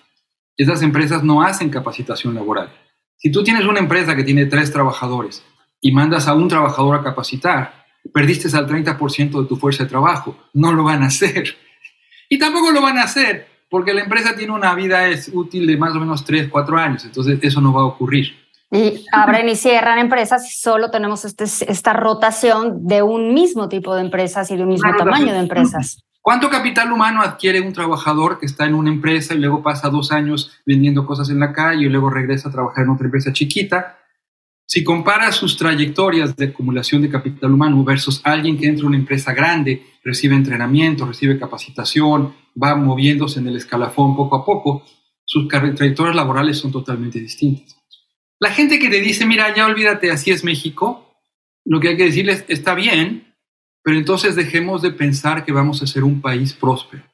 Esas 0.57 0.83
empresas 0.83 1.23
no 1.23 1.43
hacen 1.43 1.71
capacitación 1.71 2.35
laboral. 2.35 2.73
Si 3.17 3.31
tú 3.31 3.45
tienes 3.45 3.65
una 3.65 3.79
empresa 3.79 4.17
que 4.17 4.25
tiene 4.25 4.47
tres 4.47 4.73
trabajadores 4.73 5.45
y 5.81 5.93
mandas 5.93 6.29
a 6.29 6.35
un 6.35 6.49
trabajador 6.49 6.97
a 6.97 7.03
capacitar, 7.03 7.86
perdiste 8.13 8.55
al 8.57 8.67
30% 8.67 9.43
de 9.43 9.49
tu 9.49 9.57
fuerza 9.57 9.85
de 9.85 9.91
trabajo. 9.91 10.37
No 10.53 10.73
lo 10.73 10.85
van 10.85 11.03
a 11.03 11.07
hacer. 11.07 11.57
Y 12.29 12.39
tampoco 12.39 12.71
lo 12.71 12.83
van 12.83 12.99
a 12.99 13.05
hacer 13.05 13.47
porque 13.69 13.93
la 13.93 14.03
empresa 14.03 14.35
tiene 14.37 14.53
una 14.53 14.75
vida 14.75 15.09
es 15.09 15.31
útil 15.33 15.67
de 15.67 15.77
más 15.77 15.95
o 15.95 16.01
menos 16.01 16.25
3, 16.25 16.49
4 16.51 16.79
años. 16.79 17.05
Entonces 17.05 17.39
eso 17.43 17.61
no 17.61 17.73
va 17.73 17.83
a 17.83 17.87
ocurrir. 17.87 18.35
Y 18.71 19.05
abren 19.13 19.49
y 19.49 19.55
cierran 19.55 19.99
empresas 19.99 20.47
y 20.47 20.61
solo 20.61 20.91
tenemos 20.91 21.25
este, 21.25 21.45
esta 21.45 21.93
rotación 21.93 22.87
de 22.87 23.03
un 23.03 23.33
mismo 23.33 23.69
tipo 23.69 23.95
de 23.95 24.03
empresas 24.03 24.51
y 24.51 24.57
de 24.57 24.63
un 24.63 24.71
mismo 24.71 24.91
tamaño 24.97 25.33
de 25.33 25.39
empresas. 25.39 26.03
¿Cuánto 26.21 26.51
capital 26.51 26.91
humano 26.91 27.23
adquiere 27.23 27.61
un 27.61 27.73
trabajador 27.73 28.41
que 28.41 28.47
está 28.47 28.67
en 28.67 28.75
una 28.75 28.91
empresa 28.91 29.35
y 29.35 29.39
luego 29.39 29.63
pasa 29.63 29.89
dos 29.89 30.11
años 30.11 30.59
vendiendo 30.67 31.07
cosas 31.07 31.31
en 31.31 31.39
la 31.39 31.53
calle 31.53 31.87
y 31.87 31.89
luego 31.89 32.11
regresa 32.11 32.49
a 32.49 32.53
trabajar 32.53 32.85
en 32.85 32.91
otra 32.91 33.05
empresa 33.05 33.33
chiquita? 33.33 33.99
Si 34.69 34.83
compara 34.83 35.31
sus 35.31 35.57
trayectorias 35.57 36.35
de 36.35 36.47
acumulación 36.47 37.01
de 37.01 37.09
capital 37.09 37.53
humano 37.53 37.85
versus 37.85 38.21
alguien 38.25 38.59
que 38.59 38.67
entra 38.67 38.83
en 38.83 38.89
una 38.89 38.97
empresa 38.97 39.33
grande, 39.33 39.87
recibe 40.03 40.35
entrenamiento, 40.35 41.07
recibe 41.07 41.39
capacitación, 41.39 42.35
va 42.61 42.75
moviéndose 42.75 43.39
en 43.39 43.47
el 43.47 43.57
escalafón 43.57 44.17
poco 44.17 44.37
a 44.37 44.45
poco, 44.45 44.85
sus 45.25 45.47
trayectorias 45.49 46.17
laborales 46.17 46.59
son 46.59 46.73
totalmente 46.73 47.21
distintas. 47.21 47.77
La 48.41 48.51
gente 48.51 48.79
que 48.81 48.89
te 48.89 49.01
dice, 49.01 49.25
mira, 49.25 49.55
ya 49.55 49.67
olvídate, 49.67 50.11
así 50.11 50.33
es 50.33 50.43
México, 50.43 51.17
lo 51.65 51.81
que 51.81 51.89
hay 51.89 51.97
que 51.97 52.05
decirles 52.05 52.45
está 52.49 52.75
bien, 52.75 53.35
pero 53.83 53.97
entonces 53.97 54.35
dejemos 54.35 54.83
de 54.83 54.91
pensar 54.91 55.45
que 55.45 55.53
vamos 55.53 55.81
a 55.81 55.87
ser 55.87 56.03
un 56.03 56.21
país 56.21 56.53
próspero. 56.53 57.05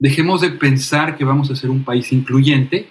Dejemos 0.00 0.40
de 0.40 0.50
pensar 0.50 1.16
que 1.16 1.24
vamos 1.24 1.48
a 1.50 1.56
ser 1.56 1.70
un 1.70 1.84
país 1.84 2.12
incluyente 2.12 2.88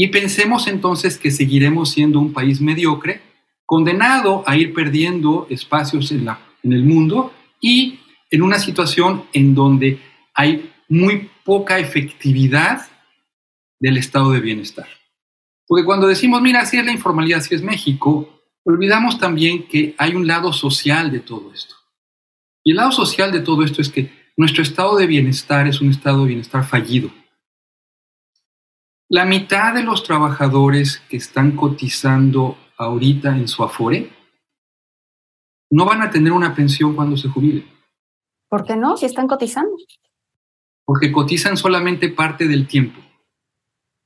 y 0.00 0.06
pensemos 0.06 0.68
entonces 0.68 1.18
que 1.18 1.32
seguiremos 1.32 1.90
siendo 1.90 2.20
un 2.20 2.32
país 2.32 2.60
mediocre, 2.60 3.20
condenado 3.66 4.44
a 4.46 4.56
ir 4.56 4.72
perdiendo 4.72 5.48
espacios 5.50 6.12
en, 6.12 6.24
la, 6.24 6.38
en 6.62 6.72
el 6.72 6.84
mundo 6.84 7.32
y 7.60 7.98
en 8.30 8.42
una 8.42 8.60
situación 8.60 9.24
en 9.32 9.56
donde 9.56 9.98
hay 10.34 10.70
muy 10.88 11.28
poca 11.44 11.80
efectividad 11.80 12.86
del 13.80 13.96
estado 13.96 14.30
de 14.30 14.38
bienestar. 14.38 14.86
Porque 15.66 15.84
cuando 15.84 16.06
decimos, 16.06 16.40
mira, 16.42 16.60
así 16.60 16.76
es 16.76 16.86
la 16.86 16.92
informalidad, 16.92 17.40
así 17.40 17.56
es 17.56 17.62
México, 17.64 18.40
olvidamos 18.62 19.18
también 19.18 19.66
que 19.66 19.96
hay 19.98 20.14
un 20.14 20.28
lado 20.28 20.52
social 20.52 21.10
de 21.10 21.18
todo 21.18 21.52
esto. 21.52 21.74
Y 22.62 22.70
el 22.70 22.76
lado 22.76 22.92
social 22.92 23.32
de 23.32 23.40
todo 23.40 23.64
esto 23.64 23.82
es 23.82 23.88
que 23.88 24.12
nuestro 24.36 24.62
estado 24.62 24.96
de 24.96 25.08
bienestar 25.08 25.66
es 25.66 25.80
un 25.80 25.90
estado 25.90 26.20
de 26.20 26.28
bienestar 26.28 26.64
fallido. 26.64 27.10
La 29.10 29.24
mitad 29.24 29.72
de 29.72 29.82
los 29.82 30.02
trabajadores 30.02 31.02
que 31.08 31.16
están 31.16 31.56
cotizando 31.56 32.58
ahorita 32.76 33.36
en 33.36 33.48
su 33.48 33.64
Afore 33.64 34.10
no 35.70 35.84
van 35.86 36.02
a 36.02 36.10
tener 36.10 36.32
una 36.32 36.54
pensión 36.54 36.94
cuando 36.94 37.16
se 37.16 37.28
jubilen. 37.28 37.66
¿Por 38.48 38.64
qué 38.64 38.76
no? 38.76 38.96
Si 38.96 39.06
están 39.06 39.26
cotizando. 39.26 39.76
Porque 40.84 41.10
cotizan 41.10 41.56
solamente 41.56 42.10
parte 42.10 42.46
del 42.46 42.66
tiempo. 42.66 43.00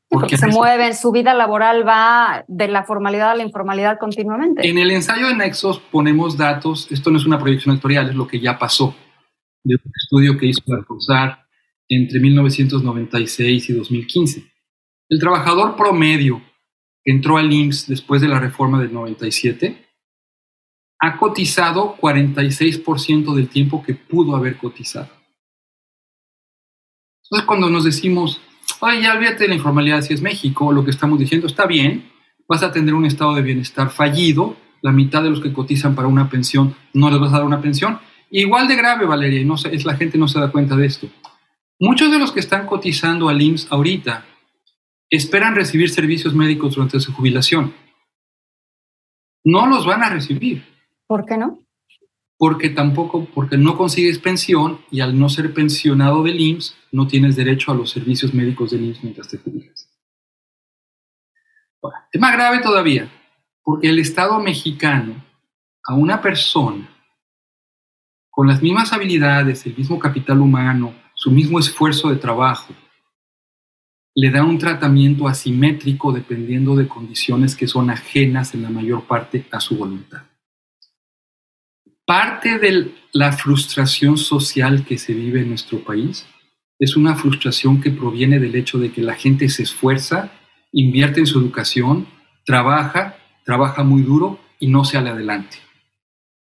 Porque, 0.09 0.37
se 0.37 0.47
mueven, 0.49 0.95
su 0.95 1.11
vida 1.11 1.33
laboral 1.33 1.88
va 1.88 2.45
de 2.47 2.69
la 2.69 2.85
formalidad 2.85 3.31
a 3.31 3.35
la 3.35 3.45
informalidad 3.45 3.99
continuamente. 3.99 4.69
En 4.69 4.77
el 4.77 4.91
ensayo 4.91 5.29
de 5.29 5.35
Nexos 5.35 5.81
ponemos 5.81 6.37
datos, 6.37 6.87
esto 6.91 7.11
no 7.11 7.17
es 7.17 7.25
una 7.25 7.38
proyección 7.38 7.75
actuarial, 7.75 8.11
es 8.11 8.15
lo 8.15 8.27
que 8.27 8.38
ya 8.38 8.59
pasó, 8.59 8.95
de 9.65 9.77
un 9.77 9.93
estudio 9.97 10.37
que 10.37 10.47
hizo 10.47 10.61
la 10.67 11.47
entre 11.88 12.21
1996 12.21 13.71
y 13.71 13.73
2015. 13.73 14.52
El 15.12 15.18
trabajador 15.18 15.77
promedio 15.77 16.40
que 17.05 17.12
entró 17.12 17.37
al 17.37 17.53
IMSS 17.53 17.87
después 17.87 18.22
de 18.22 18.29
la 18.29 18.40
reforma 18.40 18.81
del 18.81 18.94
97 18.94 19.87
ha 21.01 21.18
cotizado 21.18 21.98
46% 21.98 23.35
del 23.35 23.51
tiempo 23.51 23.83
que 23.83 23.94
pudo 23.94 24.35
haber 24.35 24.57
cotizado. 24.57 25.11
Entonces, 27.25 27.46
cuando 27.46 27.68
nos 27.68 27.85
decimos, 27.85 28.40
ay, 28.81 29.03
ya 29.03 29.12
olvídate 29.12 29.42
de 29.42 29.48
la 29.48 29.57
informalidad 29.57 30.01
si 30.01 30.14
es 30.14 30.22
México, 30.22 30.72
lo 30.72 30.83
que 30.83 30.92
estamos 30.92 31.18
diciendo 31.18 31.46
está 31.46 31.66
bien, 31.66 32.11
vas 32.48 32.62
a 32.62 32.72
tener 32.72 32.94
un 32.94 33.05
estado 33.05 33.35
de 33.35 33.42
bienestar 33.42 33.90
fallido, 33.90 34.57
la 34.81 34.92
mitad 34.92 35.22
de 35.22 35.29
los 35.29 35.42
que 35.42 35.53
cotizan 35.53 35.94
para 35.94 36.09
una 36.09 36.31
pensión 36.31 36.75
no 36.94 37.11
les 37.11 37.20
vas 37.20 37.35
a 37.35 37.37
dar 37.37 37.44
una 37.44 37.61
pensión. 37.61 37.98
Igual 38.31 38.66
de 38.66 38.77
grave, 38.77 39.05
Valeria, 39.05 39.46
es, 39.70 39.85
la 39.85 39.94
gente 39.94 40.16
no 40.16 40.27
se 40.27 40.40
da 40.40 40.51
cuenta 40.51 40.75
de 40.75 40.87
esto. 40.87 41.07
Muchos 41.79 42.11
de 42.11 42.18
los 42.18 42.33
que 42.33 42.40
están 42.40 42.64
cotizando 42.64 43.29
al 43.29 43.42
IMSS 43.42 43.70
ahorita 43.70 44.32
esperan 45.12 45.55
recibir 45.55 45.90
servicios 45.90 46.35
médicos 46.35 46.75
durante 46.75 46.98
su 46.98 47.12
jubilación. 47.12 47.75
No 49.44 49.66
los 49.66 49.85
van 49.85 50.03
a 50.03 50.09
recibir. 50.09 50.64
¿Por 51.07 51.27
qué 51.27 51.37
no? 51.37 51.61
Porque 52.38 52.70
tampoco, 52.70 53.27
porque 53.35 53.59
no 53.59 53.77
consigues 53.77 54.18
pensión 54.18 54.81
y 54.90 55.01
al 55.01 55.18
no 55.18 55.29
ser 55.29 55.53
pensionado 55.53 56.22
del 56.22 56.40
IMSS 56.40 56.77
no 56.92 57.07
tienes 57.07 57.37
derecho 57.37 57.70
a 57.70 57.75
los 57.75 57.90
servicios 57.90 58.33
médicos 58.33 58.70
del 58.70 58.87
IMSS 58.87 59.03
mientras 59.03 59.29
te 59.29 59.37
jubilas. 59.37 59.90
es 62.11 62.20
más 62.20 62.33
grave 62.33 62.61
todavía, 62.61 63.12
porque 63.62 63.90
el 63.90 63.98
Estado 63.98 64.40
mexicano 64.40 65.22
a 65.87 65.94
una 65.94 66.22
persona 66.22 66.88
con 68.31 68.46
las 68.46 68.62
mismas 68.62 68.94
habilidades, 68.94 69.66
el 69.66 69.77
mismo 69.77 69.98
capital 69.98 70.40
humano, 70.40 70.94
su 71.14 71.31
mismo 71.31 71.59
esfuerzo 71.59 72.09
de 72.09 72.16
trabajo, 72.16 72.72
le 74.14 74.31
da 74.31 74.44
un 74.44 74.59
tratamiento 74.59 75.27
asimétrico 75.27 76.12
dependiendo 76.12 76.77
de 76.77 76.88
condiciones 76.88 77.57
que 77.57 77.66
son 77.66 77.90
ajenas 77.90 78.55
en 78.55 78.62
la 78.62 78.70
mayor 78.70 79.05
parte 79.07 79.46
a 79.51 79.61
su 79.61 79.77
voluntad. 79.77 80.22
Parte 82.05 82.59
de 82.59 82.94
la 83.12 83.33
frustración 83.33 84.18
social 84.18 84.85
que 84.85 84.98
se 84.98 85.14
vive 85.14 85.40
en 85.40 85.48
nuestro 85.48 85.79
país 85.79 86.27
es 86.79 86.96
una 86.96 87.14
frustración 87.14 87.81
que 87.81 87.90
proviene 87.90 88.38
del 88.38 88.57
hecho 88.57 88.79
de 88.79 88.90
que 88.90 89.03
la 89.03 89.14
gente 89.14 89.48
se 89.48 89.62
esfuerza, 89.62 90.33
invierte 90.72 91.20
en 91.20 91.27
su 91.27 91.38
educación, 91.38 92.09
trabaja, 92.44 93.16
trabaja 93.44 93.85
muy 93.85 94.03
duro 94.03 94.40
y 94.59 94.66
no 94.66 94.85
sale 94.85 95.11
adelante. 95.11 95.59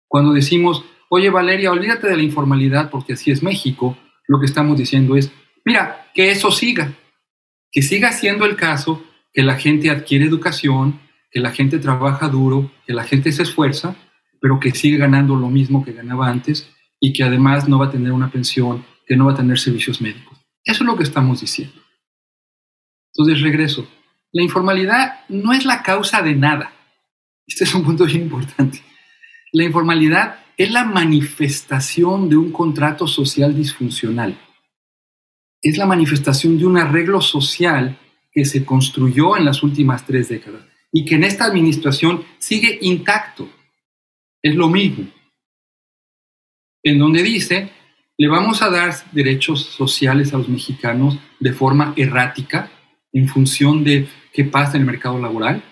Cuando 0.08 0.32
decimos, 0.32 0.84
oye 1.08 1.30
Valeria, 1.30 1.70
olvídate 1.70 2.08
de 2.08 2.16
la 2.16 2.22
informalidad 2.22 2.90
porque 2.90 3.14
así 3.14 3.30
es 3.30 3.42
México, 3.42 3.96
lo 4.26 4.40
que 4.40 4.46
estamos 4.46 4.76
diciendo 4.76 5.16
es, 5.16 5.32
mira, 5.64 6.10
que 6.14 6.30
eso 6.30 6.50
siga, 6.50 6.92
que 7.74 7.82
siga 7.82 8.12
siendo 8.12 8.46
el 8.46 8.54
caso 8.54 9.04
que 9.32 9.42
la 9.42 9.56
gente 9.56 9.90
adquiere 9.90 10.24
educación, 10.24 11.00
que 11.30 11.40
la 11.40 11.50
gente 11.50 11.80
trabaja 11.80 12.28
duro, 12.28 12.70
que 12.86 12.94
la 12.94 13.02
gente 13.02 13.32
se 13.32 13.42
esfuerza, 13.42 13.96
pero 14.40 14.60
que 14.60 14.70
sigue 14.70 14.96
ganando 14.96 15.34
lo 15.34 15.50
mismo 15.50 15.84
que 15.84 15.92
ganaba 15.92 16.28
antes 16.28 16.70
y 17.00 17.12
que 17.12 17.24
además 17.24 17.68
no 17.68 17.80
va 17.80 17.86
a 17.86 17.90
tener 17.90 18.12
una 18.12 18.30
pensión, 18.30 18.86
que 19.04 19.16
no 19.16 19.26
va 19.26 19.32
a 19.32 19.36
tener 19.36 19.58
servicios 19.58 20.00
médicos. 20.00 20.38
Eso 20.64 20.84
es 20.84 20.86
lo 20.86 20.96
que 20.96 21.02
estamos 21.02 21.40
diciendo. 21.40 21.74
Entonces 23.12 23.42
regreso. 23.42 23.88
La 24.30 24.42
informalidad 24.42 25.24
no 25.28 25.52
es 25.52 25.64
la 25.64 25.82
causa 25.82 26.22
de 26.22 26.36
nada. 26.36 26.72
Este 27.44 27.64
es 27.64 27.74
un 27.74 27.82
punto 27.82 28.04
bien 28.04 28.22
importante. 28.22 28.82
La 29.52 29.64
informalidad 29.64 30.38
es 30.56 30.70
la 30.70 30.84
manifestación 30.84 32.28
de 32.28 32.36
un 32.36 32.52
contrato 32.52 33.08
social 33.08 33.54
disfuncional. 33.54 34.38
Es 35.64 35.78
la 35.78 35.86
manifestación 35.86 36.58
de 36.58 36.66
un 36.66 36.76
arreglo 36.76 37.22
social 37.22 37.98
que 38.30 38.44
se 38.44 38.66
construyó 38.66 39.34
en 39.38 39.46
las 39.46 39.62
últimas 39.62 40.04
tres 40.04 40.28
décadas 40.28 40.60
y 40.92 41.06
que 41.06 41.14
en 41.14 41.24
esta 41.24 41.46
administración 41.46 42.22
sigue 42.36 42.78
intacto. 42.82 43.48
Es 44.42 44.54
lo 44.54 44.68
mismo. 44.68 45.06
En 46.82 46.98
donde 46.98 47.22
dice, 47.22 47.70
le 48.18 48.28
vamos 48.28 48.60
a 48.60 48.68
dar 48.68 48.94
derechos 49.12 49.64
sociales 49.64 50.34
a 50.34 50.36
los 50.36 50.50
mexicanos 50.50 51.18
de 51.40 51.54
forma 51.54 51.94
errática 51.96 52.70
en 53.10 53.26
función 53.26 53.82
de 53.84 54.06
qué 54.34 54.44
pasa 54.44 54.76
en 54.76 54.82
el 54.82 54.86
mercado 54.86 55.18
laboral 55.18 55.64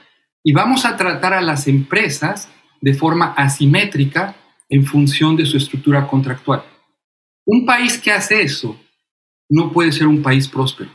y 0.42 0.54
vamos 0.54 0.86
a 0.86 0.96
tratar 0.96 1.34
a 1.34 1.42
las 1.42 1.68
empresas 1.68 2.50
de 2.80 2.94
forma 2.94 3.34
asimétrica 3.36 4.36
en 4.70 4.86
función 4.86 5.36
de 5.36 5.44
su 5.44 5.58
estructura 5.58 6.06
contractual. 6.06 6.64
Un 7.44 7.66
país 7.66 7.98
que 7.98 8.10
hace 8.10 8.40
eso 8.40 8.81
no 9.52 9.70
puede 9.70 9.92
ser 9.92 10.06
un 10.06 10.22
país 10.22 10.48
próspero, 10.48 10.90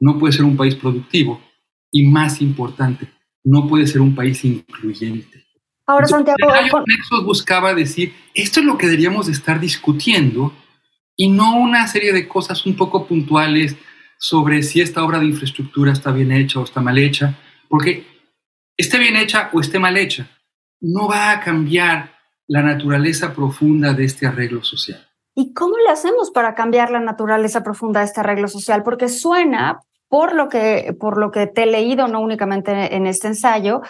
no 0.00 0.18
puede 0.18 0.32
ser 0.32 0.46
un 0.46 0.56
país 0.56 0.74
productivo 0.74 1.42
y 1.90 2.06
más 2.06 2.40
importante, 2.40 3.06
no 3.44 3.68
puede 3.68 3.86
ser 3.86 4.00
un 4.00 4.14
país 4.14 4.42
incluyente. 4.46 5.44
Ahora, 5.86 6.06
Santiago, 6.06 6.38
Nexos 6.86 7.22
buscaba 7.22 7.74
decir, 7.74 8.14
esto 8.32 8.60
es 8.60 8.66
lo 8.66 8.78
que 8.78 8.86
deberíamos 8.86 9.28
estar 9.28 9.60
discutiendo 9.60 10.54
y 11.16 11.28
no 11.28 11.56
una 11.56 11.86
serie 11.86 12.14
de 12.14 12.26
cosas 12.26 12.64
un 12.64 12.76
poco 12.76 13.06
puntuales 13.06 13.76
sobre 14.18 14.62
si 14.62 14.80
esta 14.80 15.04
obra 15.04 15.18
de 15.18 15.26
infraestructura 15.26 15.92
está 15.92 16.12
bien 16.12 16.32
hecha 16.32 16.60
o 16.60 16.64
está 16.64 16.80
mal 16.80 16.96
hecha, 16.96 17.38
porque 17.68 18.06
esté 18.74 18.98
bien 18.98 19.16
hecha 19.16 19.50
o 19.52 19.60
esté 19.60 19.78
mal 19.78 19.98
hecha, 19.98 20.30
no 20.80 21.08
va 21.08 21.30
a 21.30 21.40
cambiar 21.40 22.14
la 22.48 22.62
naturaleza 22.62 23.34
profunda 23.34 23.92
de 23.92 24.04
este 24.06 24.26
arreglo 24.26 24.64
social. 24.64 25.11
¿Y 25.34 25.54
cómo 25.54 25.76
le 25.78 25.90
hacemos 25.90 26.30
para 26.30 26.54
cambiar 26.54 26.90
la 26.90 27.00
naturaleza 27.00 27.62
profunda 27.62 28.00
de 28.00 28.06
este 28.06 28.20
arreglo 28.20 28.48
social? 28.48 28.82
Porque 28.82 29.08
suena, 29.08 29.80
por 30.08 30.34
lo 30.34 30.48
que, 30.48 30.94
por 30.98 31.18
lo 31.18 31.30
que 31.30 31.46
te 31.46 31.62
he 31.62 31.66
leído, 31.66 32.08
no 32.08 32.20
únicamente 32.20 32.94
en 32.94 33.06
este 33.06 33.28
ensayo, 33.28 33.80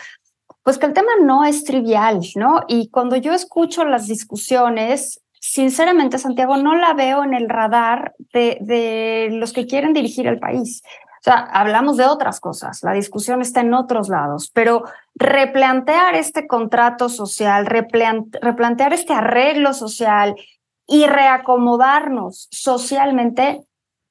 pues 0.63 0.79
que 0.79 0.87
el 0.87 0.93
tema 0.93 1.11
no 1.21 1.45
es 1.45 1.65
trivial, 1.65 2.21
¿no? 2.37 2.61
Y 2.69 2.89
cuando 2.91 3.17
yo 3.17 3.33
escucho 3.33 3.85
las 3.85 4.07
discusiones, 4.07 5.21
sinceramente, 5.41 6.19
Santiago, 6.19 6.57
no 6.57 6.77
la 6.77 6.95
veo 6.95 7.25
en 7.25 7.35
el 7.35 7.49
radar 7.49 8.15
de, 8.33 8.59
de 8.61 9.31
los 9.33 9.53
que 9.53 9.67
quieren 9.67 9.93
dirigir 9.93 10.29
el 10.29 10.39
país. 10.39 10.83
O 11.23 11.25
sea, 11.25 11.39
hablamos 11.53 11.97
de 11.97 12.07
otras 12.07 12.41
cosas, 12.41 12.83
la 12.83 12.93
discusión 12.93 13.43
está 13.43 13.61
en 13.61 13.75
otros 13.75 14.09
lados, 14.09 14.51
pero 14.53 14.83
replantear 15.15 16.17
este 16.17 16.49
contrato 16.49 17.09
social, 17.09 17.65
replantear 17.67 18.93
este 18.93 19.13
arreglo 19.13 19.73
social 19.73 20.35
y 20.87 21.07
reacomodarnos 21.07 22.49
socialmente 22.51 23.61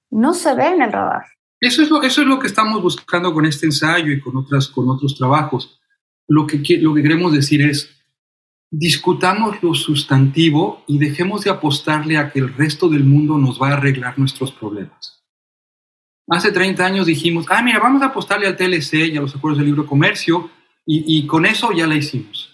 no 0.09 0.33
se 0.33 0.53
ve 0.55 0.67
en 0.67 0.81
el 0.81 0.91
radar. 0.91 1.25
Eso 1.59 1.83
es 1.83 1.89
lo, 1.91 2.39
que 2.39 2.47
estamos 2.47 2.81
buscando 2.81 3.33
con 3.33 3.45
este 3.45 3.67
ensayo 3.67 4.11
y 4.11 4.19
con, 4.19 4.35
otros 4.35 5.15
trabajos. 5.15 5.79
Lo 6.27 6.47
que, 6.47 6.57
lo 6.79 6.93
que 6.95 7.03
queremos 7.03 7.33
decir 7.33 7.61
es, 7.61 7.95
discutamos 8.71 9.61
lo 9.61 9.75
sustantivo 9.75 10.83
y 10.87 10.97
dejemos 10.97 11.43
de 11.43 11.51
apostarle 11.51 12.17
a 12.17 12.31
que 12.31 12.39
el 12.39 12.53
resto 12.53 12.89
del 12.89 13.03
mundo 13.03 13.37
nos 13.37 13.61
va 13.61 13.69
a 13.69 13.73
arreglar 13.73 14.17
nuestros 14.17 14.51
problemas. 14.51 15.23
Hace 16.29 16.51
30 16.51 16.83
años 16.83 17.05
dijimos, 17.05 17.45
ah, 17.49 17.61
mira, 17.61 17.79
vamos 17.79 18.01
a 18.01 18.05
apostarle 18.05 18.47
al 18.47 18.55
TLC 18.55 18.93
y 19.11 19.17
a 19.17 19.21
los 19.21 19.35
acuerdos 19.35 19.59
de 19.59 19.65
libre 19.65 19.85
comercio 19.85 20.49
y, 20.85 21.19
y 21.19 21.27
con 21.27 21.45
eso 21.45 21.71
ya 21.73 21.85
la 21.85 21.95
hicimos. 21.95 22.50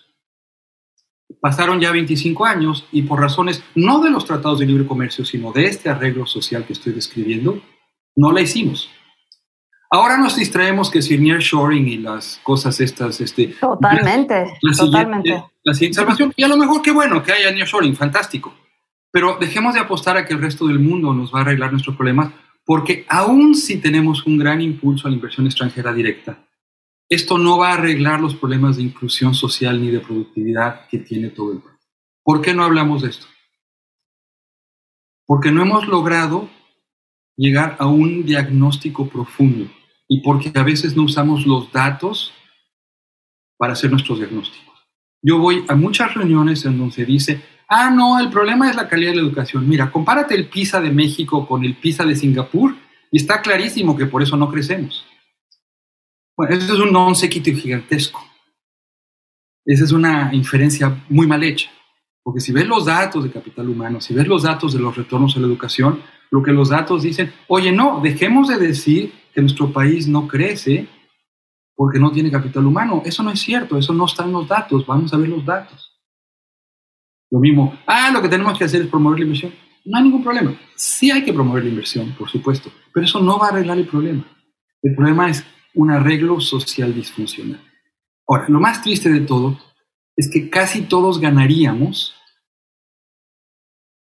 Pasaron 1.40 1.80
ya 1.80 1.92
25 1.92 2.46
años 2.46 2.86
y 2.92 3.04
por 3.04 3.20
razones 3.20 3.64
no 3.76 4.00
de 4.02 4.10
los 4.10 4.26
tratados 4.26 4.60
de 4.60 4.66
libre 4.66 4.88
comercio, 4.88 5.24
sino 5.24 5.52
de 5.52 5.66
este 5.66 5.90
arreglo 5.90 6.26
social 6.26 6.66
que 6.66 6.74
estoy 6.74 6.94
describiendo, 6.94 7.62
no 8.16 8.32
la 8.32 8.42
hicimos. 8.42 8.90
Ahora 9.90 10.18
nos 10.18 10.36
distraemos 10.36 10.90
que 10.90 11.02
si 11.02 11.18
nearshoring 11.18 11.88
y 11.88 11.98
las 11.98 12.42
cosas 12.44 12.80
estas, 12.82 13.22
este, 13.22 13.56
totalmente, 13.60 14.58
la, 14.62 14.76
totalmente. 14.76 15.30
Siguiente, 15.30 15.54
la 15.64 15.74
siguiente 15.74 15.96
salvación. 15.96 16.34
Y 16.36 16.44
a 16.44 16.48
lo 16.48 16.58
mejor 16.58 16.82
qué 16.82 16.92
bueno 16.92 17.24
que 17.24 17.32
haya 17.32 17.52
nearshoring, 17.52 17.96
fantástico. 17.96 18.54
Pero 19.12 19.38
dejemos 19.40 19.76
de 19.76 19.80
apostar 19.80 20.18
a 20.18 20.26
que 20.26 20.34
el 20.34 20.42
resto 20.42 20.68
del 20.68 20.80
mundo 20.80 21.14
nos 21.14 21.34
va 21.34 21.40
a 21.40 21.42
arreglar 21.44 21.72
nuestros 21.72 21.96
problemas 21.96 22.32
porque 22.66 23.06
aún 23.08 23.56
si 23.56 23.78
tenemos 23.78 24.26
un 24.26 24.38
gran 24.38 24.60
impulso 24.60 25.08
a 25.08 25.10
la 25.10 25.16
inversión 25.16 25.46
extranjera 25.46 25.94
directa, 25.94 26.38
esto 27.10 27.38
no 27.38 27.58
va 27.58 27.70
a 27.70 27.74
arreglar 27.74 28.20
los 28.20 28.36
problemas 28.36 28.78
de 28.78 28.84
inclusión 28.84 29.34
social 29.34 29.82
ni 29.82 29.92
de 29.92 30.00
productividad 30.00 30.88
que 30.88 31.00
tiene 31.00 31.30
todo 31.30 31.54
el 31.54 31.60
país. 31.60 31.78
¿Por 32.24 32.42
qué 32.42 32.54
no 32.54 32.64
hablamos 32.64 33.02
de 33.02 33.10
esto? 33.10 33.26
Porque 35.26 35.52
no 35.52 35.62
hemos 35.62 35.88
logrado 35.88 36.50
llegar 37.36 37.76
a 37.80 37.88
un 37.88 38.26
diagnóstico 38.26 39.08
profundo 39.08 39.70
y 40.08 40.22
porque 40.22 40.52
a 40.56 40.64
veces 40.64 40.96
no 40.96 41.04
usamos 41.04 41.46
los 41.46 41.72
datos 41.72 42.34
para 43.58 43.74
hacer 43.74 43.92
nuestros 43.92 44.20
diagnósticos. 44.20 44.76
Yo 45.22 45.40
voy 45.40 45.66
a 45.68 45.76
muchas 45.76 46.14
reuniones 46.14 46.66
en 46.66 46.78
donde 46.78 46.96
se 46.96 47.06
dice, 47.06 47.42
Ah, 47.70 47.90
no, 47.90 48.18
el 48.18 48.30
problema 48.30 48.70
es 48.70 48.78
la 48.78 48.88
calidad 48.88 49.12
de 49.12 49.18
la 49.18 49.24
educación. 49.24 49.68
Mira, 49.68 49.92
compárate 49.92 50.34
el 50.36 50.48
PISA 50.48 50.80
de 50.80 50.90
México 50.90 51.46
con 51.46 51.66
el 51.66 51.76
PISA 51.76 52.06
de 52.06 52.16
Singapur 52.16 52.76
y 53.12 53.18
está 53.18 53.42
clarísimo 53.42 53.98
que 53.98 54.06
por 54.06 54.24
eso 54.24 54.38
no 54.38 54.50
crecemos. 54.50 55.06
Bueno, 56.38 56.56
eso 56.56 56.76
es 56.76 56.80
un 56.80 56.92
non 56.92 57.16
sequitur 57.16 57.56
gigantesco. 57.56 58.22
Esa 59.66 59.84
es 59.84 59.92
una 59.92 60.30
inferencia 60.34 61.04
muy 61.10 61.26
mal 61.26 61.44
hecha. 61.44 61.72
Porque 62.24 62.42
si 62.42 62.52
ves 62.52 62.68
los 62.68 62.86
datos 62.86 63.24
de 63.24 63.32
capital 63.32 63.68
humano, 63.68 64.00
si 64.00 64.14
ves 64.14 64.28
los 64.28 64.44
datos 64.44 64.74
de 64.74 64.80
los 64.80 64.96
retornos 64.96 65.36
a 65.36 65.40
la 65.40 65.48
educación, 65.48 66.04
lo 66.30 66.44
que 66.44 66.52
los 66.52 66.70
datos 66.70 67.02
dicen, 67.02 67.34
oye, 67.48 67.72
no, 67.72 68.02
dejemos 68.02 68.50
de 68.50 68.58
decir 68.58 69.14
que 69.34 69.42
nuestro 69.42 69.74
país 69.74 70.08
no 70.08 70.28
crece 70.28 70.88
porque 71.76 72.00
no 72.00 72.12
tiene 72.12 72.30
capital 72.30 72.68
humano. 72.68 73.02
Eso 73.04 73.24
no 73.24 73.32
es 73.32 73.40
cierto, 73.40 73.76
eso 73.76 73.94
no 73.94 74.06
está 74.06 74.24
en 74.24 74.34
los 74.34 74.48
datos. 74.48 74.86
Vamos 74.86 75.12
a 75.14 75.18
ver 75.18 75.30
los 75.30 75.44
datos. 75.44 75.92
Lo 77.32 77.40
mismo, 77.40 77.78
ah, 77.88 78.12
lo 78.14 78.22
que 78.22 78.30
tenemos 78.30 78.58
que 78.58 78.66
hacer 78.66 78.84
es 78.84 78.88
promover 78.88 79.20
la 79.20 79.26
inversión. 79.26 79.54
No 79.86 79.98
hay 79.98 80.04
ningún 80.04 80.24
problema. 80.24 80.56
Sí 80.76 81.10
hay 81.10 81.24
que 81.24 81.34
promover 81.34 81.64
la 81.64 81.70
inversión, 81.70 82.14
por 82.18 82.30
supuesto, 82.30 82.72
pero 82.94 83.06
eso 83.06 83.20
no 83.22 83.40
va 83.40 83.48
a 83.48 83.50
arreglar 83.50 83.80
el 83.80 83.88
problema. 83.88 84.24
El 84.84 84.96
problema 84.96 85.30
es 85.30 85.44
un 85.78 85.92
arreglo 85.92 86.42
social 86.42 86.94
disfuncional. 86.94 87.62
Ahora, 88.28 88.50
lo 88.50 88.60
más 88.60 88.82
triste 88.82 89.10
de 89.10 89.22
todo 89.22 89.60
es 90.16 90.30
que 90.30 90.50
casi 90.50 90.82
todos 90.82 91.22
ganaríamos 91.22 92.16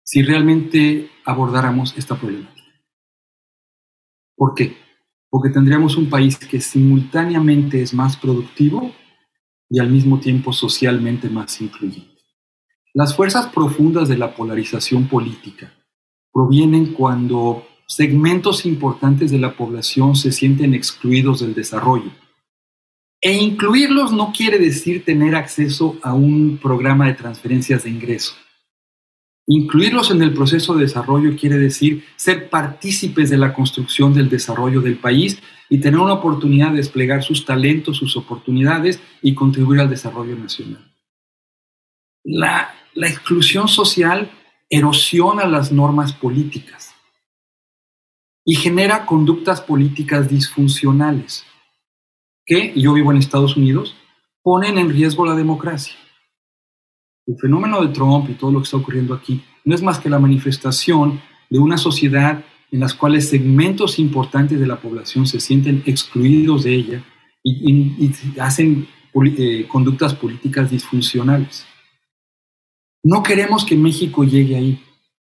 si 0.04 0.22
realmente 0.22 1.10
abordáramos 1.24 1.96
esta 1.96 2.16
problemática. 2.16 2.70
¿Por 4.36 4.54
qué? 4.54 4.76
Porque 5.30 5.48
tendríamos 5.48 5.96
un 5.96 6.10
país 6.10 6.36
que 6.36 6.60
simultáneamente 6.60 7.80
es 7.80 7.94
más 7.94 8.18
productivo 8.18 8.94
y 9.70 9.80
al 9.80 9.88
mismo 9.88 10.20
tiempo 10.20 10.52
socialmente 10.52 11.30
más 11.30 11.58
incluyente. 11.62 12.20
Las 12.92 13.16
fuerzas 13.16 13.46
profundas 13.46 14.08
de 14.08 14.18
la 14.18 14.36
polarización 14.36 15.08
política 15.08 15.72
provienen 16.30 16.92
cuando 16.92 17.66
segmentos 17.86 18.66
importantes 18.66 19.30
de 19.30 19.38
la 19.38 19.56
población 19.56 20.16
se 20.16 20.32
sienten 20.32 20.74
excluidos 20.74 21.40
del 21.40 21.54
desarrollo. 21.54 22.10
E 23.20 23.32
incluirlos 23.32 24.12
no 24.12 24.32
quiere 24.36 24.58
decir 24.58 25.04
tener 25.04 25.34
acceso 25.34 25.96
a 26.02 26.12
un 26.14 26.58
programa 26.58 27.06
de 27.06 27.14
transferencias 27.14 27.84
de 27.84 27.90
ingreso. 27.90 28.34
Incluirlos 29.46 30.10
en 30.10 30.22
el 30.22 30.32
proceso 30.32 30.74
de 30.74 30.84
desarrollo 30.84 31.36
quiere 31.36 31.58
decir 31.58 32.04
ser 32.16 32.48
partícipes 32.48 33.30
de 33.30 33.36
la 33.36 33.52
construcción 33.52 34.14
del 34.14 34.28
desarrollo 34.28 34.80
del 34.80 34.96
país 34.96 35.38
y 35.68 35.78
tener 35.78 36.00
una 36.00 36.14
oportunidad 36.14 36.70
de 36.70 36.78
desplegar 36.78 37.22
sus 37.22 37.44
talentos, 37.44 37.98
sus 37.98 38.16
oportunidades 38.16 39.00
y 39.22 39.34
contribuir 39.34 39.80
al 39.80 39.90
desarrollo 39.90 40.36
nacional. 40.36 40.94
La 42.24 42.74
la 42.94 43.08
exclusión 43.08 43.66
social 43.68 44.30
erosiona 44.70 45.46
las 45.46 45.72
normas 45.72 46.12
políticas 46.12 46.93
y 48.44 48.56
genera 48.56 49.06
conductas 49.06 49.60
políticas 49.60 50.28
disfuncionales 50.28 51.44
que, 52.46 52.72
yo 52.76 52.92
vivo 52.92 53.10
en 53.10 53.18
Estados 53.18 53.56
Unidos, 53.56 53.96
ponen 54.42 54.78
en 54.78 54.90
riesgo 54.90 55.24
la 55.24 55.34
democracia. 55.34 55.96
El 57.26 57.36
fenómeno 57.38 57.80
de 57.80 57.92
Trump 57.92 58.28
y 58.28 58.34
todo 58.34 58.52
lo 58.52 58.58
que 58.58 58.64
está 58.64 58.76
ocurriendo 58.76 59.14
aquí 59.14 59.42
no 59.64 59.74
es 59.74 59.82
más 59.82 59.98
que 59.98 60.10
la 60.10 60.18
manifestación 60.18 61.22
de 61.48 61.58
una 61.58 61.78
sociedad 61.78 62.44
en 62.70 62.80
las 62.80 62.92
cuales 62.92 63.28
segmentos 63.28 63.98
importantes 63.98 64.60
de 64.60 64.66
la 64.66 64.80
población 64.80 65.26
se 65.26 65.40
sienten 65.40 65.82
excluidos 65.86 66.64
de 66.64 66.74
ella 66.74 67.04
y, 67.42 68.10
hacen 68.40 68.88
eh, 69.38 69.66
conductas 69.68 70.14
políticas 70.14 70.70
disfuncionales. 70.70 71.66
No 73.02 73.22
queremos 73.22 73.64
que 73.64 73.76
México 73.76 74.24
llegue 74.24 74.56
ahí. 74.56 74.82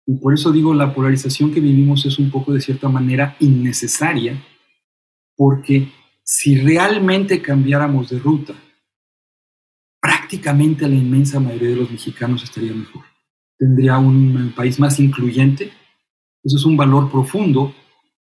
Y 0.10 0.16
por 0.16 0.34
eso 0.34 0.52
digo, 0.52 0.74
la 0.74 0.92
polarización 0.92 1.54
que 1.54 1.60
vivimos 1.60 2.04
es 2.04 2.18
un 2.18 2.32
poco 2.32 2.52
de 2.52 2.62
cierta 2.62 2.90
manera 2.90 3.38
innecesaria, 3.40 4.44
porque 5.36 5.92
si 6.24 6.60
realmente 6.60 7.44
cambiáramos 7.44 8.10
de 8.10 8.18
ruta, 8.18 8.56
prácticamente 10.02 10.90
la 10.90 10.96
inmensa 10.96 11.40
mayoría 11.40 11.70
de 11.70 11.76
los 11.76 11.92
mexicanos 11.92 12.42
estaría 12.42 12.74
mejor. 12.74 13.04
Tendría 13.56 14.00
un 14.00 14.52
país 14.56 14.80
más 14.80 15.00
incluyente, 15.00 15.72
eso 16.44 16.58
es 16.58 16.66
un 16.66 16.76
valor 16.76 17.12
profundo, 17.12 17.76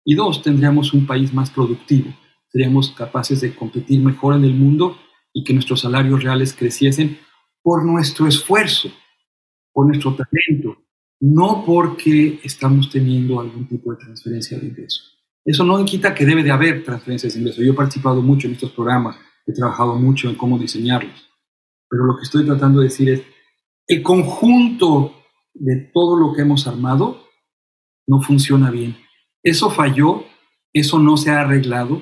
y 0.06 0.14
dos, 0.14 0.44
tendríamos 0.44 0.94
un 0.94 1.08
país 1.08 1.34
más 1.34 1.50
productivo, 1.50 2.14
seríamos 2.50 2.92
capaces 2.92 3.42
de 3.42 3.56
competir 3.56 4.00
mejor 4.00 4.36
en 4.36 4.44
el 4.44 4.54
mundo 4.54 5.00
y 5.34 5.44
que 5.44 5.54
nuestros 5.54 5.82
salarios 5.82 6.22
reales 6.22 6.54
creciesen 6.54 7.18
por 7.64 7.84
nuestro 7.84 8.28
esfuerzo, 8.28 8.92
por 9.72 9.88
nuestro 9.88 10.16
talento, 10.16 10.83
no 11.19 11.63
porque 11.65 12.39
estamos 12.43 12.89
teniendo 12.89 13.39
algún 13.39 13.67
tipo 13.67 13.91
de 13.91 13.97
transferencia 13.97 14.58
de 14.58 14.67
ingreso. 14.67 15.02
Eso 15.45 15.63
no 15.63 15.84
quita 15.84 16.13
que 16.13 16.26
debe 16.26 16.43
de 16.43 16.52
haber 16.52 16.84
transferencias 16.84 17.34
de 17.34 17.39
ingreso. 17.39 17.62
Yo 17.62 17.73
he 17.73 17.76
participado 17.76 18.21
mucho 18.21 18.47
en 18.47 18.54
estos 18.54 18.71
programas, 18.71 19.17
he 19.45 19.54
trabajado 19.54 19.95
mucho 19.95 20.30
en 20.30 20.36
cómo 20.36 20.58
diseñarlos, 20.58 21.30
pero 21.89 22.06
lo 22.06 22.15
que 22.15 22.23
estoy 22.23 22.45
tratando 22.45 22.80
de 22.80 22.86
decir 22.86 23.10
es, 23.10 23.21
el 23.88 24.02
conjunto 24.02 25.13
de 25.54 25.91
todo 25.93 26.17
lo 26.17 26.34
que 26.34 26.41
hemos 26.41 26.67
armado 26.67 27.23
no 28.08 28.21
funciona 28.21 28.71
bien. 28.71 28.97
Eso 29.43 29.69
falló, 29.69 30.23
eso 30.71 30.99
no 30.99 31.17
se 31.17 31.32
ha 31.32 31.41
arreglado. 31.41 32.02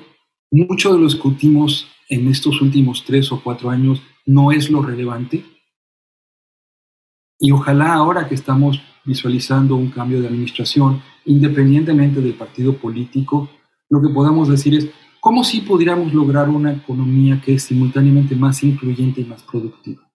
Mucho 0.50 0.92
de 0.92 1.00
lo 1.00 1.06
que 1.06 1.14
discutimos 1.14 1.88
en 2.08 2.28
estos 2.28 2.60
últimos 2.60 3.04
tres 3.04 3.32
o 3.32 3.42
cuatro 3.42 3.70
años 3.70 4.02
no 4.26 4.52
es 4.52 4.70
lo 4.70 4.82
relevante. 4.82 5.44
Y 7.44 7.50
ojalá 7.50 7.94
ahora 7.94 8.28
que 8.28 8.36
estamos 8.36 8.80
visualizando 9.04 9.74
un 9.74 9.90
cambio 9.90 10.20
de 10.20 10.28
administración, 10.28 11.02
independientemente 11.24 12.20
del 12.20 12.34
partido 12.34 12.76
político, 12.76 13.50
lo 13.90 14.00
que 14.00 14.10
podamos 14.10 14.48
decir 14.48 14.76
es 14.76 14.88
cómo 15.18 15.42
si 15.42 15.60
pudiéramos 15.62 16.14
lograr 16.14 16.48
una 16.48 16.72
economía 16.72 17.40
que 17.44 17.54
es 17.54 17.64
simultáneamente 17.64 18.36
más 18.36 18.62
incluyente 18.62 19.22
y 19.22 19.24
más 19.24 19.42
productiva. 19.42 20.08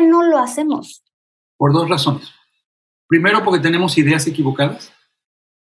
No 0.00 0.22
lo 0.22 0.38
hacemos? 0.38 1.04
Por 1.56 1.72
dos 1.72 1.88
razones. 1.88 2.30
Primero, 3.08 3.42
porque 3.42 3.60
tenemos 3.60 3.96
ideas 3.98 4.26
equivocadas. 4.26 4.92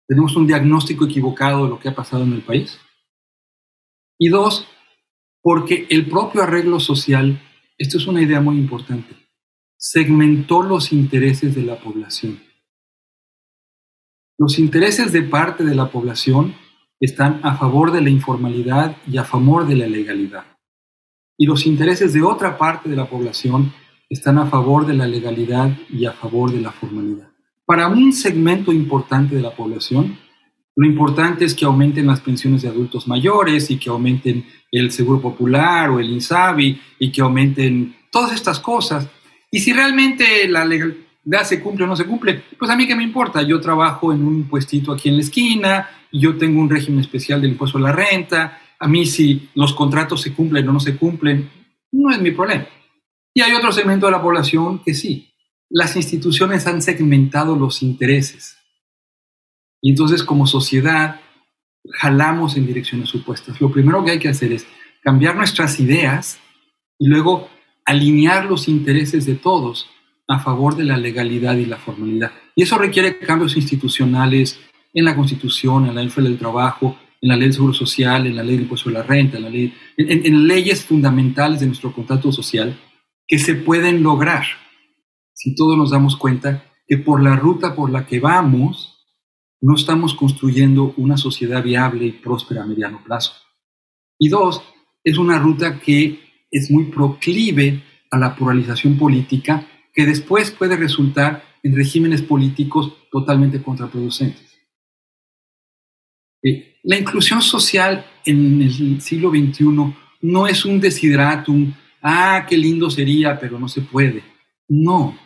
Tenemos 0.07 0.35
un 0.35 0.45
diagnóstico 0.45 1.05
equivocado 1.05 1.63
de 1.63 1.69
lo 1.69 1.79
que 1.79 1.89
ha 1.89 1.95
pasado 1.95 2.23
en 2.23 2.33
el 2.33 2.41
país. 2.41 2.79
Y 4.19 4.29
dos, 4.29 4.67
porque 5.41 5.87
el 5.89 6.07
propio 6.07 6.43
arreglo 6.43 6.79
social, 6.79 7.41
esto 7.77 7.97
es 7.97 8.05
una 8.05 8.21
idea 8.21 8.41
muy 8.41 8.57
importante, 8.57 9.15
segmentó 9.77 10.61
los 10.61 10.91
intereses 10.91 11.55
de 11.55 11.63
la 11.63 11.79
población. 11.79 12.39
Los 14.37 14.59
intereses 14.59 15.11
de 15.11 15.23
parte 15.23 15.63
de 15.63 15.75
la 15.75 15.91
población 15.91 16.55
están 16.99 17.39
a 17.43 17.57
favor 17.57 17.91
de 17.91 18.01
la 18.01 18.11
informalidad 18.11 18.97
y 19.07 19.17
a 19.17 19.23
favor 19.23 19.67
de 19.67 19.75
la 19.75 19.87
legalidad. 19.87 20.45
Y 21.37 21.47
los 21.47 21.65
intereses 21.65 22.13
de 22.13 22.21
otra 22.21 22.57
parte 22.59 22.89
de 22.89 22.95
la 22.95 23.09
población 23.09 23.73
están 24.11 24.37
a 24.37 24.45
favor 24.45 24.85
de 24.85 24.93
la 24.93 25.07
legalidad 25.07 25.71
y 25.89 26.05
a 26.05 26.11
favor 26.11 26.51
de 26.51 26.61
la 26.61 26.71
formalidad. 26.71 27.29
Para 27.65 27.87
un 27.87 28.13
segmento 28.13 28.71
importante 28.71 29.35
de 29.35 29.41
la 29.41 29.55
población, 29.55 30.17
lo 30.75 30.85
importante 30.85 31.45
es 31.45 31.55
que 31.55 31.65
aumenten 31.65 32.07
las 32.07 32.19
pensiones 32.19 32.61
de 32.61 32.67
adultos 32.67 33.07
mayores 33.07 33.71
y 33.71 33.77
que 33.77 33.89
aumenten 33.89 34.45
el 34.71 34.91
seguro 34.91 35.21
popular 35.21 35.89
o 35.89 35.99
el 35.99 36.09
INSABI 36.09 36.79
y 36.99 37.11
que 37.11 37.21
aumenten 37.21 37.95
todas 38.11 38.33
estas 38.33 38.59
cosas. 38.59 39.07
Y 39.49 39.59
si 39.59 39.73
realmente 39.73 40.47
la 40.47 40.65
legalidad 40.65 41.43
se 41.43 41.61
cumple 41.61 41.85
o 41.85 41.87
no 41.87 41.95
se 41.95 42.05
cumple, 42.05 42.43
pues 42.59 42.69
a 42.69 42.75
mí 42.75 42.85
qué 42.85 42.95
me 42.95 43.03
importa. 43.03 43.41
Yo 43.41 43.59
trabajo 43.59 44.13
en 44.13 44.25
un 44.25 44.43
puestito 44.43 44.91
aquí 44.91 45.09
en 45.09 45.15
la 45.15 45.21
esquina 45.21 45.89
yo 46.11 46.37
tengo 46.37 46.59
un 46.59 46.69
régimen 46.69 46.99
especial 46.99 47.41
del 47.41 47.51
impuesto 47.51 47.77
a 47.77 47.81
la 47.81 47.91
renta. 47.91 48.59
A 48.79 48.87
mí 48.87 49.05
si 49.05 49.49
los 49.55 49.73
contratos 49.73 50.21
se 50.21 50.33
cumplen 50.33 50.67
o 50.67 50.73
no 50.73 50.79
se 50.79 50.97
cumplen, 50.97 51.49
no 51.91 52.11
es 52.11 52.21
mi 52.21 52.31
problema. 52.31 52.65
Y 53.33 53.41
hay 53.41 53.53
otro 53.53 53.71
segmento 53.71 54.07
de 54.07 54.11
la 54.11 54.21
población 54.21 54.79
que 54.83 54.93
sí. 54.93 55.33
Las 55.69 55.95
instituciones 55.95 56.67
han 56.67 56.81
segmentado 56.81 57.55
los 57.55 57.81
intereses. 57.81 58.57
Y 59.81 59.91
entonces 59.91 60.23
como 60.23 60.45
sociedad 60.45 61.21
jalamos 61.93 62.57
en 62.57 62.67
direcciones 62.67 63.13
opuestas. 63.15 63.59
Lo 63.61 63.71
primero 63.71 64.03
que 64.03 64.11
hay 64.11 64.19
que 64.19 64.29
hacer 64.29 64.51
es 64.51 64.67
cambiar 65.01 65.35
nuestras 65.35 65.79
ideas 65.79 66.39
y 66.99 67.07
luego 67.07 67.49
alinear 67.85 68.45
los 68.45 68.67
intereses 68.67 69.25
de 69.25 69.35
todos 69.35 69.89
a 70.27 70.39
favor 70.39 70.75
de 70.75 70.83
la 70.83 70.97
legalidad 70.97 71.55
y 71.55 71.65
la 71.65 71.77
formalidad. 71.77 72.31
Y 72.55 72.63
eso 72.63 72.77
requiere 72.77 73.17
cambios 73.17 73.55
institucionales 73.55 74.59
en 74.93 75.05
la 75.05 75.15
Constitución, 75.15 75.87
en 75.87 75.95
la 75.95 76.03
ley 76.03 76.11
del 76.15 76.37
trabajo, 76.37 76.97
en 77.19 77.29
la 77.29 77.35
ley 77.35 77.45
del 77.45 77.53
seguro 77.53 77.73
social, 77.73 78.27
en 78.27 78.35
la 78.35 78.43
ley 78.43 78.53
del 78.53 78.63
impuesto 78.63 78.89
de 78.89 78.95
la 78.95 79.03
renta, 79.03 79.37
en, 79.37 79.43
la 79.43 79.49
en 79.97 80.47
leyes 80.47 80.85
fundamentales 80.85 81.61
de 81.61 81.67
nuestro 81.67 81.91
contrato 81.91 82.31
social 82.31 82.77
que 83.31 83.39
se 83.39 83.55
pueden 83.55 84.03
lograr 84.03 84.43
si 85.31 85.55
todos 85.55 85.77
nos 85.77 85.91
damos 85.91 86.17
cuenta 86.17 86.65
que 86.85 86.97
por 86.97 87.23
la 87.23 87.37
ruta 87.37 87.73
por 87.73 87.89
la 87.89 88.05
que 88.05 88.19
vamos 88.19 89.07
no 89.61 89.75
estamos 89.75 90.13
construyendo 90.13 90.93
una 90.97 91.15
sociedad 91.15 91.63
viable 91.63 92.07
y 92.07 92.11
próspera 92.11 92.63
a 92.63 92.65
mediano 92.65 93.01
plazo. 93.05 93.31
Y 94.19 94.27
dos, 94.27 94.61
es 95.01 95.17
una 95.17 95.39
ruta 95.39 95.79
que 95.79 96.19
es 96.51 96.69
muy 96.71 96.91
proclive 96.91 97.81
a 98.11 98.17
la 98.17 98.35
pluralización 98.35 98.97
política 98.97 99.65
que 99.93 100.05
después 100.05 100.51
puede 100.51 100.75
resultar 100.75 101.41
en 101.63 101.73
regímenes 101.73 102.21
políticos 102.23 102.91
totalmente 103.09 103.61
contraproducentes. 103.61 104.59
Eh, 106.43 106.79
la 106.83 106.97
inclusión 106.97 107.41
social 107.41 108.05
en 108.25 108.61
el 108.61 108.99
siglo 108.99 109.29
XXI 109.29 109.95
no 110.19 110.47
es 110.47 110.65
un 110.65 110.81
desideratum 110.81 111.73
ah, 112.01 112.45
qué 112.47 112.57
lindo 112.57 112.89
sería, 112.89 113.39
pero 113.39 113.59
no 113.59 113.67
se 113.67 113.81
puede. 113.81 114.23
No, 114.67 115.17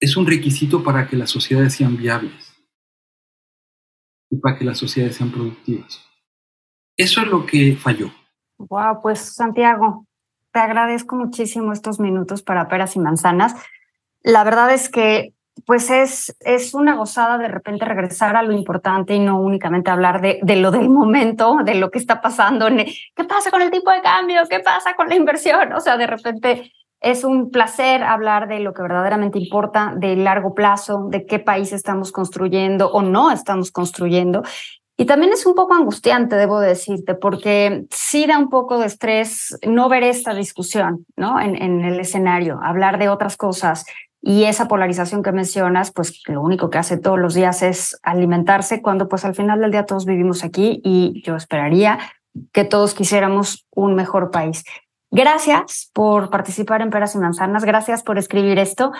es 0.00 0.16
un 0.16 0.26
requisito 0.26 0.82
para 0.82 1.06
que 1.06 1.16
las 1.16 1.30
sociedades 1.30 1.74
sean 1.74 1.96
viables 1.96 2.54
y 4.30 4.36
para 4.36 4.58
que 4.58 4.64
las 4.64 4.78
sociedades 4.78 5.16
sean 5.16 5.30
productivas. 5.30 6.04
Eso 6.96 7.20
es 7.20 7.28
lo 7.28 7.44
que 7.46 7.76
falló. 7.76 8.10
Wow, 8.58 9.02
pues 9.02 9.20
Santiago, 9.20 10.06
te 10.52 10.60
agradezco 10.60 11.16
muchísimo 11.16 11.72
estos 11.72 12.00
minutos 12.00 12.42
para 12.42 12.68
peras 12.68 12.96
y 12.96 12.98
manzanas. 12.98 13.54
La 14.22 14.44
verdad 14.44 14.72
es 14.72 14.88
que 14.88 15.34
pues 15.64 15.90
es, 15.90 16.36
es 16.40 16.74
una 16.74 16.96
gozada 16.96 17.38
de 17.38 17.48
repente 17.48 17.84
regresar 17.84 18.36
a 18.36 18.42
lo 18.42 18.52
importante 18.52 19.14
y 19.14 19.18
no 19.18 19.40
únicamente 19.40 19.90
hablar 19.90 20.20
de, 20.20 20.38
de 20.42 20.56
lo 20.56 20.70
del 20.70 20.90
momento, 20.90 21.58
de 21.64 21.74
lo 21.74 21.90
que 21.90 21.98
está 21.98 22.20
pasando, 22.20 22.66
qué 22.68 23.24
pasa 23.24 23.50
con 23.50 23.62
el 23.62 23.70
tipo 23.70 23.90
de 23.90 24.02
cambio, 24.02 24.42
qué 24.50 24.60
pasa 24.60 24.94
con 24.94 25.08
la 25.08 25.14
inversión. 25.14 25.72
O 25.72 25.80
sea, 25.80 25.96
de 25.96 26.06
repente 26.06 26.72
es 27.00 27.24
un 27.24 27.50
placer 27.50 28.02
hablar 28.02 28.48
de 28.48 28.60
lo 28.60 28.74
que 28.74 28.82
verdaderamente 28.82 29.38
importa, 29.38 29.94
de 29.96 30.16
largo 30.16 30.54
plazo, 30.54 31.06
de 31.08 31.24
qué 31.24 31.38
país 31.38 31.72
estamos 31.72 32.12
construyendo 32.12 32.90
o 32.90 33.02
no 33.02 33.30
estamos 33.30 33.70
construyendo. 33.70 34.42
Y 34.98 35.04
también 35.04 35.32
es 35.32 35.44
un 35.44 35.54
poco 35.54 35.74
angustiante, 35.74 36.36
debo 36.36 36.58
decirte, 36.58 37.14
porque 37.14 37.84
sí 37.90 38.26
da 38.26 38.38
un 38.38 38.48
poco 38.48 38.78
de 38.78 38.86
estrés 38.86 39.58
no 39.66 39.90
ver 39.90 40.02
esta 40.02 40.32
discusión 40.32 41.04
¿no? 41.16 41.38
en, 41.38 41.60
en 41.60 41.84
el 41.84 42.00
escenario, 42.00 42.58
hablar 42.62 42.98
de 42.98 43.10
otras 43.10 43.36
cosas, 43.36 43.84
y 44.26 44.42
esa 44.42 44.66
polarización 44.66 45.22
que 45.22 45.30
mencionas, 45.30 45.92
pues 45.92 46.20
lo 46.26 46.42
único 46.42 46.68
que 46.68 46.78
hace 46.78 46.96
todos 46.96 47.16
los 47.16 47.34
días 47.34 47.62
es 47.62 47.96
alimentarse 48.02 48.82
cuando 48.82 49.08
pues 49.08 49.24
al 49.24 49.36
final 49.36 49.60
del 49.60 49.70
día 49.70 49.86
todos 49.86 50.04
vivimos 50.04 50.42
aquí 50.42 50.80
y 50.82 51.22
yo 51.24 51.36
esperaría 51.36 52.00
que 52.52 52.64
todos 52.64 52.92
quisiéramos 52.92 53.68
un 53.70 53.94
mejor 53.94 54.32
país. 54.32 54.64
Gracias 55.12 55.92
por 55.92 56.28
participar 56.28 56.82
en 56.82 56.90
Peras 56.90 57.14
y 57.14 57.18
Manzanas, 57.18 57.64
gracias 57.64 58.02
por 58.02 58.18
escribir 58.18 58.58
esto 58.58 58.90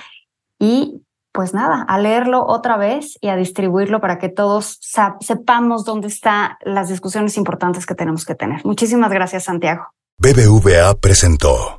y 0.60 1.02
pues 1.32 1.52
nada, 1.52 1.82
a 1.82 1.98
leerlo 1.98 2.46
otra 2.46 2.76
vez 2.76 3.18
y 3.20 3.26
a 3.26 3.34
distribuirlo 3.34 4.00
para 4.00 4.20
que 4.20 4.28
todos 4.28 4.78
sepamos 5.20 5.84
dónde 5.84 6.06
están 6.06 6.52
las 6.64 6.88
discusiones 6.88 7.36
importantes 7.36 7.84
que 7.84 7.96
tenemos 7.96 8.24
que 8.24 8.36
tener. 8.36 8.64
Muchísimas 8.64 9.10
gracias, 9.10 9.42
Santiago. 9.42 9.88
BBVA 10.18 10.94
presentó. 11.00 11.78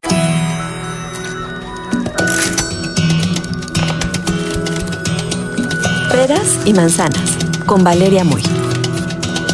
Peras 6.18 6.58
y 6.66 6.74
manzanas, 6.74 7.38
con 7.68 7.84
Valeria 7.84 8.24
Muy. 8.24 8.42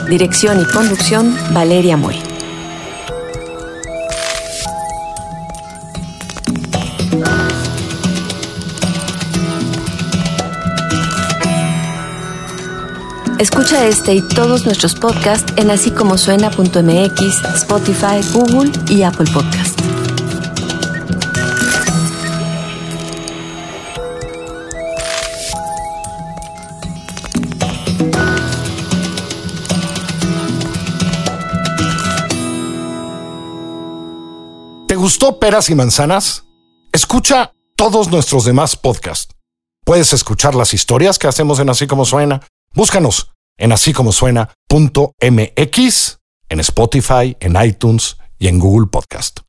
Dirección 0.07 0.61
y 0.61 0.63
conducción, 0.71 1.37
Valeria 1.51 1.97
Muy. 1.97 2.15
Escucha 13.39 13.85
este 13.85 14.13
y 14.13 14.21
todos 14.21 14.65
nuestros 14.65 14.95
podcasts 14.95 15.51
en 15.57 15.69
así 15.69 15.91
como 15.91 16.17
suena.mx, 16.17 17.43
Spotify, 17.55 18.21
Google 18.33 18.71
y 18.87 19.03
Apple 19.03 19.29
Podcast. 19.33 19.72
Gustó 35.03 35.37
Peras 35.37 35.69
y 35.69 35.75
Manzanas? 35.75 36.45
Escucha 36.93 37.51
todos 37.75 38.09
nuestros 38.09 38.45
demás 38.45 38.77
podcasts. 38.77 39.35
Puedes 39.83 40.13
escuchar 40.13 40.55
las 40.55 40.73
historias 40.73 41.19
que 41.19 41.27
hacemos 41.27 41.59
en 41.59 41.69
Así 41.69 41.87
como 41.87 42.05
Suena. 42.05 42.39
Búscanos 42.73 43.29
en 43.57 43.73
así 43.73 43.91
como 43.91 44.13
en 46.47 46.61
Spotify, 46.61 47.35
en 47.41 47.61
iTunes 47.61 48.15
y 48.39 48.47
en 48.47 48.59
Google 48.59 48.87
Podcast. 48.87 49.41